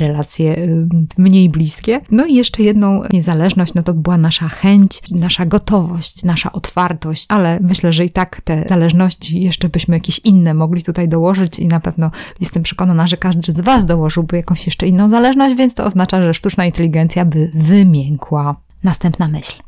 relacje 0.00 0.68
mniej 1.18 1.48
bliskie. 1.48 2.00
No 2.10 2.26
i 2.26 2.34
jeszcze 2.34 2.62
jedną 2.62 3.02
niezależność, 3.12 3.74
no 3.74 3.82
to 3.82 3.94
była 3.94 4.18
nasza 4.18 4.48
chęć, 4.48 5.00
nasza 5.10 5.46
gotowość, 5.46 6.24
nasza 6.24 6.52
otwartość, 6.52 7.26
ale 7.28 7.58
myślę, 7.60 7.92
że 7.92 8.04
i 8.04 8.10
tak 8.10 8.40
te 8.40 8.64
zależności 8.68 9.40
jeszcze 9.40 9.68
byśmy 9.68 9.96
jakieś 9.96 10.20
inne 10.24 10.54
mogli 10.54 10.82
tutaj 10.82 11.08
dołożyć 11.08 11.58
i 11.58 11.68
na 11.68 11.80
pewno 11.80 12.10
jestem 12.40 12.62
przekonana, 12.62 13.06
że 13.06 13.16
każdy 13.16 13.52
z 13.52 13.60
Was 13.60 13.86
dołożyłby 13.86 14.36
jakąś 14.36 14.66
jeszcze 14.66 14.86
inną 14.86 15.08
zależność, 15.08 15.56
więc 15.56 15.74
to 15.74 15.84
oznacza, 15.84 16.22
że 16.22 16.34
sztuczna 16.34 16.66
inteligencja 16.66 17.24
by 17.24 17.50
wymiękła. 17.54 18.56
Następna 18.84 19.28
myśl. 19.28 19.62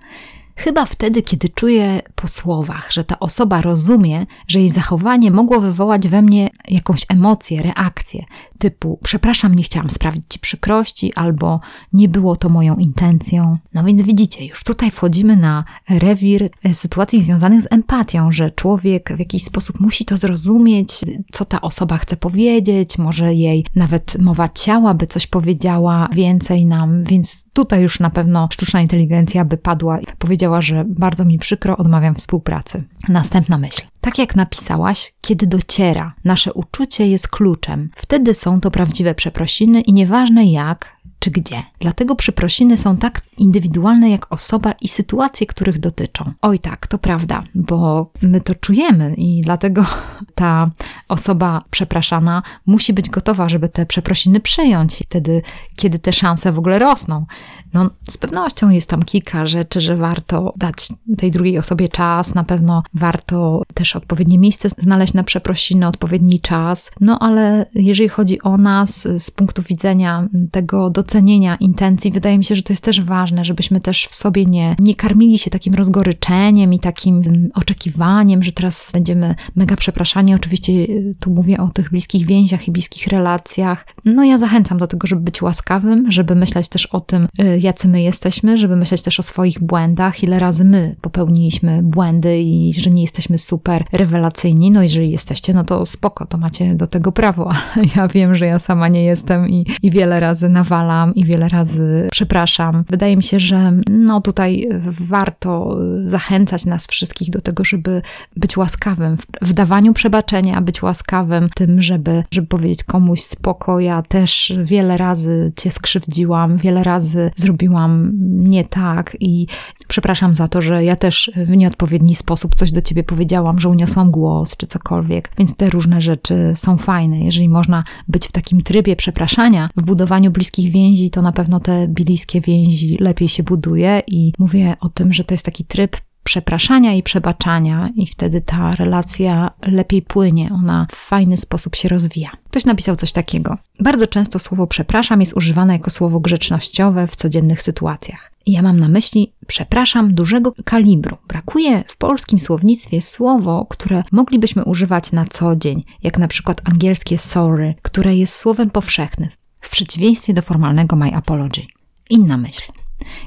Chyba 0.59 0.85
wtedy, 0.85 1.23
kiedy 1.23 1.49
czuję 1.49 2.01
po 2.15 2.29
słowach, 2.29 2.93
że 2.93 3.05
ta 3.05 3.19
osoba 3.19 3.63
rozumie, 3.63 4.27
że 4.49 4.59
jej 4.59 4.71
zachowanie 4.71 5.31
mogło 5.31 5.61
wywołać 5.61 6.09
we 6.09 6.23
mnie 6.23 6.51
jakąś 6.69 7.07
emocję, 7.09 7.63
reakcję, 7.63 8.25
typu 8.59 8.99
przepraszam, 9.05 9.55
nie 9.55 9.63
chciałam 9.63 9.91
sprawić 9.91 10.25
ci 10.29 10.39
przykrości, 10.39 11.15
albo 11.15 11.61
nie 11.93 12.09
było 12.09 12.37
to 12.37 12.49
moją 12.49 12.77
intencją. 12.77 13.59
No 13.75 13.85
więc 13.85 14.03
widzicie, 14.03 14.47
już 14.47 14.65
tutaj 14.65 14.91
wchodzimy 14.91 15.37
na 15.37 15.65
rewir 15.89 16.49
sytuacji 16.73 17.23
związanych 17.23 17.63
z 17.63 17.73
empatią, 17.73 18.33
że 18.33 18.51
człowiek 18.51 19.17
w 19.17 19.19
jakiś 19.19 19.45
sposób 19.45 19.81
musi 19.81 20.05
to 20.05 20.17
zrozumieć, 20.17 21.01
co 21.33 21.45
ta 21.45 21.61
osoba 21.61 21.99
chce 21.99 22.17
powiedzieć, 22.17 22.99
może 22.99 23.35
jej 23.35 23.65
nawet 23.77 24.19
mowa 24.19 24.49
ciała 24.49 24.95
by 24.95 25.07
coś 25.07 25.27
powiedziała 25.27 26.09
więcej 26.13 26.67
nam, 26.67 27.05
więc 27.05 27.45
tutaj 27.53 27.83
już 27.83 28.01
na 28.01 28.11
pewno 28.11 28.49
sztuczna 28.53 28.81
inteligencja 28.81 29.45
by 29.45 29.57
padła 29.57 30.01
i 30.01 30.05
powiedziała, 30.19 30.48
że 30.61 30.85
bardzo 30.89 31.25
mi 31.25 31.39
przykro, 31.39 31.77
odmawiam 31.77 32.15
współpracy. 32.15 32.85
Następna 33.09 33.59
myśl. 33.59 33.83
Tak 34.01 34.19
jak 34.19 34.37
napisałaś, 34.37 35.15
kiedy 35.21 35.47
dociera, 35.47 36.15
nasze 36.25 36.53
uczucie 36.53 37.09
jest 37.09 37.29
kluczem. 37.29 37.91
Wtedy 37.97 38.35
są 38.35 38.61
to 38.61 38.71
prawdziwe 38.71 39.15
przeprosiny 39.15 39.81
i 39.81 39.93
nieważne 39.93 40.45
jak, 40.45 40.97
czy 41.19 41.31
gdzie. 41.31 41.63
Dlatego 41.79 42.17
przeprosiny 42.17 42.77
są 42.77 42.97
tak 42.97 43.23
indywidualne 43.39 44.11
jak 44.11 44.33
osoba 44.33 44.73
i 44.81 44.89
sytuacje, 44.89 45.47
których 45.47 45.79
dotyczą. 45.79 46.33
Oj 46.43 46.59
tak, 46.59 46.87
to 46.87 46.99
prawda, 46.99 47.43
bo 47.55 48.11
my 48.23 48.41
to 48.41 48.55
czujemy 48.55 49.15
i 49.15 49.41
dlatego 49.41 49.85
ta 50.35 50.71
osoba 51.09 51.63
przepraszana 51.71 52.43
musi 52.67 52.93
być 52.93 53.11
gotowa, 53.11 53.49
żeby 53.49 53.69
te 53.69 53.87
przeprosiny 53.87 54.41
przyjąć 54.41 54.95
wtedy, 54.95 55.43
kiedy 55.77 55.99
te 55.99 56.13
szanse 56.13 56.53
w 56.53 56.59
ogóle 56.59 56.79
rosną. 56.79 57.27
No, 57.75 57.91
z 58.11 58.19
pewnością 58.19 58.71
jest 58.71 58.91
tam 58.91 59.03
kilka 59.03 59.47
rzeczy, 59.47 59.81
że 59.81 59.97
warto 59.97 60.53
dać 60.57 60.89
tej 61.19 61.31
drugiej 61.31 61.59
osobie 61.59 61.89
czas, 61.89 62.35
na 62.35 62.45
pewno 62.45 62.83
warto 62.95 63.63
też 63.75 63.97
odpowiednie 63.97 64.39
miejsce 64.39 64.69
znaleźć 64.79 65.15
na 65.15 65.25
przeprosiny, 65.25 65.87
odpowiedni 65.87 66.41
czas. 66.41 66.91
No 67.01 67.19
ale 67.19 67.67
jeżeli 67.75 68.09
chodzi 68.09 68.43
o 68.43 68.57
nas 68.57 69.09
z 69.19 69.31
punktu 69.31 69.63
widzenia 69.63 70.29
tego 70.51 70.91
docenienia 71.09 71.57
intencji, 71.61 72.11
wydaje 72.11 72.39
mi 72.39 72.45
się, 72.45 72.55
że 72.55 72.63
to 72.63 72.73
jest 72.73 72.85
też 72.85 73.03
ważne, 73.03 73.45
żebyśmy 73.45 73.81
też 73.81 74.07
w 74.11 74.15
sobie 74.15 74.47
nie, 74.47 74.77
nie 74.79 74.95
karmili 74.95 75.39
się 75.39 75.51
takim 75.51 75.75
rozgoryczeniem 75.75 76.75
i 76.75 76.79
takim 76.79 77.23
oczekiwaniem, 77.55 78.43
że 78.43 78.53
teraz 78.53 78.91
będziemy 78.93 79.35
mega 79.57 79.77
przepraszani. 79.77 80.35
Oczywiście 80.35 80.73
y, 80.73 81.15
tu 81.21 81.31
mówię 81.31 81.59
o 81.59 81.69
tych 81.69 81.91
bliskich 81.91 82.27
więziach 82.27 82.69
i 82.69 82.73
bliskich 82.73 83.07
relacjach. 83.07 83.87
No 84.05 84.25
ja 84.25 84.39
zachęcam 84.39 84.79
do 84.79 84.87
tego, 84.87 85.07
żeby 85.07 85.23
być 85.23 85.43
łaskawym, 85.43 86.11
żeby 86.11 86.35
myśleć 86.35 86.69
też 86.69 86.87
o 86.87 87.01
tym, 87.01 87.29
y, 87.41 87.59
jacy 87.59 87.89
my 87.89 88.03
jesteśmy, 88.03 88.59
żeby 88.59 88.77
myśleć 88.77 89.03
też 89.03 89.21
o 89.21 89.23
swoich 89.23 89.61
błędach, 89.61 90.23
ile 90.23 90.39
razy 90.39 90.65
my 90.65 90.97
popełniliśmy 91.01 91.83
błędy 91.83 92.39
i 92.39 92.73
że 92.73 92.91
nie 92.91 93.03
jesteśmy 93.03 93.39
super 93.39 93.85
rewelacyjni. 93.93 94.71
No 94.71 94.83
jeżeli 94.83 95.11
jesteście, 95.11 95.55
no 95.55 95.65
to 95.65 95.87
spoko, 95.87 96.27
to 96.27 96.39
macie 96.39 96.75
do 96.75 96.87
tego 96.87 97.13
prawo, 97.13 97.53
ja 97.97 98.09
wiem, 98.09 98.35
że 98.35 98.47
ja 98.47 98.59
sama 98.59 98.89
nie 98.89 99.05
jestem 99.05 99.49
i, 99.49 99.67
i 99.83 99.91
wiele 99.91 100.21
razy 100.21 100.49
nawalam 100.49 100.98
i 101.15 101.25
wiele 101.25 101.49
razy 101.49 102.09
przepraszam. 102.11 102.85
Wydaje 102.89 103.17
mi 103.17 103.23
się, 103.23 103.41
że 103.41 103.73
no 103.91 104.21
tutaj 104.21 104.69
warto 105.01 105.79
zachęcać 106.03 106.65
nas 106.65 106.87
wszystkich 106.87 107.31
do 107.31 107.41
tego, 107.41 107.65
żeby 107.65 108.03
być 108.37 108.57
łaskawym 108.57 109.17
w, 109.17 109.27
w 109.43 109.53
dawaniu 109.53 109.93
przebaczenia, 109.93 110.61
być 110.61 110.83
łaskawym 110.83 111.49
tym, 111.55 111.83
żeby, 111.83 112.25
żeby 112.31 112.47
powiedzieć 112.47 112.85
komuś 112.85 113.21
spoko, 113.21 113.81
ja 113.81 114.03
też 114.03 114.53
wiele 114.63 114.97
razy 114.97 115.53
cię 115.57 115.71
skrzywdziłam, 115.71 116.57
wiele 116.57 116.85
razy 116.85 117.31
zrobiłam 117.37 118.11
nie 118.39 118.65
tak 118.65 119.17
i 119.21 119.47
przepraszam 119.89 120.35
za 120.35 120.49
to, 120.49 120.63
że 120.63 120.85
ja 120.85 120.97
też 120.97 121.31
w 121.37 121.57
nieodpowiedni 121.57 122.15
sposób 122.15 122.55
coś 122.55 122.73
do 122.73 122.83
ciebie 122.83 123.05
powiedziałam, 123.05 123.59
że 123.59 123.69
uniosłam 123.69 124.11
głos 124.11 124.57
czy 124.57 124.67
cokolwiek. 124.67 125.31
Więc 125.39 125.57
te 125.57 125.71
różne 125.71 126.01
rzeczy 126.01 126.53
są 126.57 126.79
fajne. 126.79 127.21
Jeżeli 127.21 127.49
można 127.49 127.85
być 128.09 128.29
w 128.29 128.33
takim 128.33 128.61
trybie 128.61 128.97
przepraszania, 128.97 129.71
w 129.77 129.83
budowaniu 129.83 130.31
bliskich 130.31 130.73
więzi, 130.73 130.88
to 131.13 131.23
na 131.23 131.33
pewno 131.33 131.61
te 131.61 131.89
bliskie 131.89 132.41
więzi 132.41 132.97
lepiej 133.01 133.29
się 133.29 133.43
buduje 133.43 134.03
i 134.07 134.33
mówię 134.39 134.77
o 134.81 134.89
tym, 134.89 135.13
że 135.13 135.25
to 135.25 135.35
jest 135.35 135.45
taki 135.45 135.65
tryb 135.65 135.97
przepraszania 136.25 136.95
i 136.95 137.03
przebaczania, 137.03 137.91
i 137.97 138.07
wtedy 138.07 138.41
ta 138.41 138.73
relacja 138.73 139.51
lepiej 139.67 140.03
płynie, 140.03 140.51
ona 140.53 140.87
w 140.93 140.97
fajny 140.97 141.37
sposób 141.37 141.77
się 141.77 141.89
rozwija. 141.89 142.31
Ktoś 142.51 142.65
napisał 142.65 142.97
coś 142.97 143.13
takiego. 143.13 143.57
Bardzo 143.81 144.07
często 144.07 144.39
słowo 144.39 144.67
przepraszam 144.67 145.21
jest 145.21 145.37
używane 145.37 145.73
jako 145.73 145.91
słowo 145.91 146.21
grzecznościowe 146.21 147.07
w 147.07 147.17
codziennych 147.17 147.63
sytuacjach. 147.63 148.33
Ja 148.47 148.63
mam 148.63 148.81
na 148.81 148.89
myśli 148.89 149.33
przepraszam 149.47 150.15
dużego 150.15 150.53
kalibru. 150.65 151.17
Brakuje 151.29 151.85
w 151.89 151.97
polskim 151.97 152.39
słownictwie 152.39 153.03
słowo, 153.03 153.67
które 153.71 154.03
moglibyśmy 154.13 154.65
używać 154.65 155.13
na 155.13 155.25
co 155.25 155.57
dzień, 155.57 155.85
jak 156.03 156.19
na 156.19 156.29
przykład 156.29 156.61
angielskie 156.65 157.19
sorry, 157.19 157.75
które 157.83 158.17
jest 158.17 158.35
słowem 158.35 158.71
powszechnym, 158.71 159.29
w 159.61 159.71
przeciwieństwie 159.71 160.35
do 160.35 160.43
formalnego 160.43 160.97
my 160.97 161.15
apology. 161.15 161.67
Inna 162.11 162.37
myśl. 162.37 162.73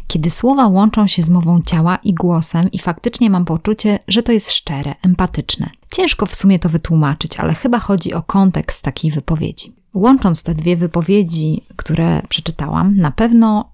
Kiedy 0.08 0.30
słowa 0.30 0.68
łączą 0.68 1.08
się 1.08 1.24
z 1.24 1.30
mową 1.30 1.62
ciała 1.62 1.96
i 2.04 2.14
głosem, 2.14 2.72
i 2.72 2.80
faktycznie 2.80 3.30
mam 3.30 3.46
poczucie, 3.46 4.00
że 4.08 4.24
to 4.24 4.32
jest 4.32 4.52
szczere, 4.52 4.96
empatyczne. 5.02 5.70
Ciężko 5.92 6.26
w 6.26 6.36
sumie 6.36 6.60
to 6.60 6.70
wytłumaczyć, 6.70 7.38
ale 7.38 7.54
chyba 7.54 7.80
chodzi 7.80 8.14
o 8.14 8.24
kontekst 8.24 8.84
takiej 8.84 9.12
wypowiedzi. 9.12 9.81
Łącząc 9.94 10.44
te 10.44 10.56
dwie 10.56 10.78
wypowiedzi, 10.78 11.62
które 11.76 12.22
przeczytałam, 12.30 12.96
na 12.96 13.12
pewno 13.12 13.72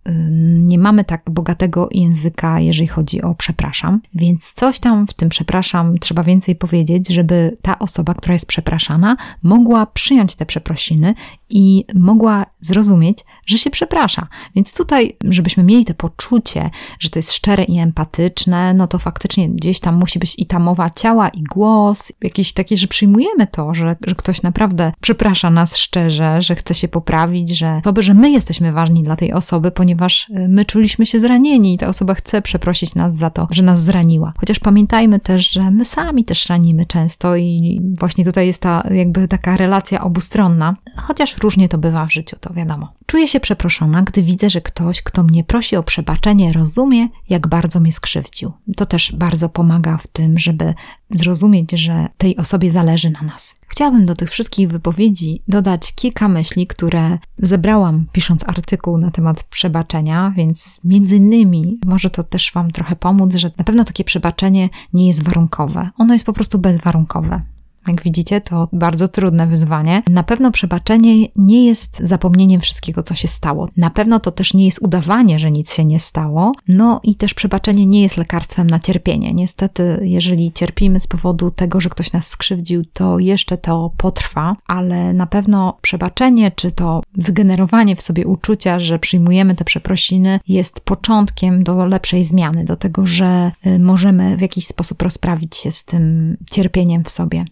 nie 0.60 0.80
mamy 0.80 1.04
tak 1.04 1.22
bogatego 1.30 1.90
języka, 1.92 2.60
jeżeli 2.60 2.88
chodzi 2.88 3.22
o 3.22 3.36
przepraszam, 3.36 4.02
więc 4.14 4.54
coś 4.54 4.80
tam 4.80 5.08
w 5.08 5.14
tym 5.14 5.30
przepraszam 5.30 5.98
trzeba 5.98 6.24
więcej 6.24 6.56
powiedzieć, 6.56 7.08
żeby 7.10 7.58
ta 7.62 7.80
osoba, 7.80 8.14
która 8.14 8.34
jest 8.34 8.48
przepraszana, 8.48 9.18
mogła 9.44 9.86
przyjąć 9.86 10.36
te 10.36 10.46
przeprosiny 10.46 11.14
i 11.50 11.86
mogła 11.96 12.46
zrozumieć, 12.60 13.20
że 13.48 13.58
się 13.58 13.70
przeprasza. 13.70 14.28
Więc 14.56 14.74
tutaj, 14.74 15.18
żebyśmy 15.24 15.64
mieli 15.64 15.86
to 15.86 15.94
poczucie, 15.94 16.70
że 17.00 17.10
to 17.10 17.20
jest 17.20 17.34
szczere 17.34 17.64
i 17.64 17.80
empatyczne, 17.80 18.74
no 18.74 18.88
to 18.88 19.00
faktycznie 19.00 19.50
gdzieś 19.50 19.80
tam 19.80 19.96
musi 19.96 20.20
być 20.20 20.36
i 20.38 20.46
ta 20.46 20.60
mowa 20.60 20.90
ciała, 20.90 21.30
i 21.30 21.44
głos, 21.44 22.12
jakieś 22.22 22.54
takie, 22.54 22.78
że 22.78 22.88
przyjmujemy 22.88 23.48
to, 23.48 23.74
że, 23.74 23.96
że 24.08 24.16
ktoś 24.16 24.42
naprawdę 24.42 24.92
przeprasza 25.02 25.50
nas 25.50 25.78
szczerze, 25.78 26.42
że 26.42 26.56
chce 26.56 26.74
się 26.74 26.88
poprawić, 26.88 27.50
że 27.50 27.82
to 27.84 27.94
by, 27.94 28.02
że 28.04 28.14
my 28.14 28.32
jesteśmy 28.32 28.72
ważni 28.72 29.04
dla 29.04 29.16
tej 29.16 29.34
osoby, 29.34 29.72
ponieważ 29.72 30.30
y, 30.30 30.48
my 30.50 30.66
czuliśmy 30.66 31.06
się 31.06 31.20
zranieni 31.20 31.74
i 31.74 31.78
ta 31.78 31.88
osoba 31.88 32.14
chce 32.14 32.42
przeprosić 32.42 32.96
nas 32.96 33.16
za 33.16 33.30
to, 33.30 33.48
że 33.52 33.64
nas 33.64 33.82
zraniła. 33.82 34.34
Chociaż 34.40 34.60
pamiętajmy 34.60 35.20
też, 35.20 35.52
że 35.52 35.72
my 35.72 35.86
sami 35.86 36.26
też 36.26 36.50
ranimy 36.50 36.86
często 36.86 37.36
i 37.36 37.82
właśnie 38.00 38.26
tutaj 38.26 38.48
jest 38.48 38.62
ta 38.62 38.84
jakby 38.92 39.28
taka 39.28 39.58
relacja 39.58 40.04
obustronna, 40.04 40.76
chociaż 40.96 41.38
różnie 41.38 41.70
to 41.70 41.78
bywa 41.78 42.06
w 42.06 42.14
życiu, 42.14 42.36
to 42.40 42.54
wiadomo. 42.54 42.94
Czuję 43.06 43.28
się 43.28 43.37
przeproszona, 43.40 44.04
gdy 44.04 44.24
widzę, 44.24 44.50
że 44.50 44.62
ktoś, 44.62 45.02
kto 45.02 45.24
mnie 45.24 45.44
prosi 45.44 45.76
o 45.76 45.84
przebaczenie, 45.84 46.54
rozumie, 46.54 47.08
jak 47.30 47.48
bardzo 47.48 47.80
mnie 47.80 47.92
skrzywdził. 47.92 48.52
To 48.76 48.86
też 48.86 49.12
bardzo 49.16 49.50
pomaga 49.50 49.98
w 49.98 50.08
tym, 50.08 50.40
żeby 50.40 50.74
zrozumieć, 51.12 51.72
że 51.72 52.08
tej 52.18 52.38
osobie 52.38 52.72
zależy 52.72 53.10
na 53.10 53.22
nas. 53.22 53.56
Chciałabym 53.68 54.06
do 54.06 54.16
tych 54.16 54.30
wszystkich 54.30 54.70
wypowiedzi 54.70 55.42
dodać 55.48 55.94
kilka 55.96 56.28
myśli, 56.28 56.68
które 56.68 57.18
zebrałam 57.38 58.08
pisząc 58.12 58.50
artykuł 58.50 58.98
na 58.98 59.12
temat 59.12 59.44
przebaczenia, 59.44 60.34
więc 60.36 60.80
między 60.84 61.16
innymi 61.16 61.78
może 61.86 62.10
to 62.10 62.24
też 62.24 62.52
Wam 62.52 62.72
trochę 62.72 62.96
pomóc, 62.96 63.36
że 63.36 63.52
na 63.58 63.64
pewno 63.64 63.84
takie 63.84 64.04
przebaczenie 64.04 64.70
nie 64.94 65.08
jest 65.08 65.24
warunkowe. 65.24 65.90
Ono 65.98 66.14
jest 66.14 66.26
po 66.26 66.34
prostu 66.34 66.60
bezwarunkowe. 66.60 67.42
Jak 67.88 68.02
widzicie, 68.02 68.42
to 68.42 68.68
bardzo 68.74 69.08
trudne 69.08 69.48
wyzwanie. 69.48 70.04
Na 70.10 70.24
pewno 70.24 70.52
przebaczenie 70.52 71.28
nie 71.36 71.66
jest 71.66 72.00
zapomnieniem 72.00 72.62
wszystkiego, 72.62 73.04
co 73.04 73.14
się 73.14 73.28
stało. 73.28 73.70
Na 73.78 73.90
pewno 73.90 74.20
to 74.20 74.32
też 74.32 74.54
nie 74.54 74.66
jest 74.66 74.80
udawanie, 74.82 75.40
że 75.40 75.52
nic 75.52 75.74
się 75.74 75.86
nie 75.86 76.00
stało. 76.00 76.52
No 76.68 77.00
i 77.04 77.16
też 77.16 77.34
przebaczenie 77.34 77.86
nie 77.86 78.02
jest 78.02 78.18
lekarstwem 78.18 78.70
na 78.70 78.80
cierpienie. 78.80 79.34
Niestety, 79.34 80.00
jeżeli 80.02 80.52
cierpimy 80.52 81.00
z 81.00 81.08
powodu 81.08 81.52
tego, 81.52 81.80
że 81.80 81.90
ktoś 81.90 82.14
nas 82.14 82.28
skrzywdził, 82.28 82.86
to 82.86 83.20
jeszcze 83.20 83.58
to 83.58 83.92
potrwa, 83.98 84.56
ale 84.68 85.14
na 85.14 85.28
pewno 85.28 85.78
przebaczenie, 85.82 86.52
czy 86.52 86.72
to 86.72 87.02
wygenerowanie 87.14 87.96
w 87.96 88.02
sobie 88.02 88.28
uczucia, 88.28 88.80
że 88.80 89.00
przyjmujemy 89.00 89.56
te 89.56 89.66
przeprosiny, 89.66 90.40
jest 90.48 90.80
początkiem 90.80 91.64
do 91.64 91.86
lepszej 91.86 92.24
zmiany, 92.24 92.66
do 92.66 92.76
tego, 92.76 93.06
że 93.06 93.52
y, 93.68 93.80
możemy 93.80 94.38
w 94.38 94.42
jakiś 94.42 94.68
sposób 94.68 95.02
rozprawić 95.02 95.56
się 95.56 95.72
z 95.72 95.86
tym 95.86 96.38
cierpieniem 96.52 97.04
w 97.04 97.10
sobie. 97.10 97.46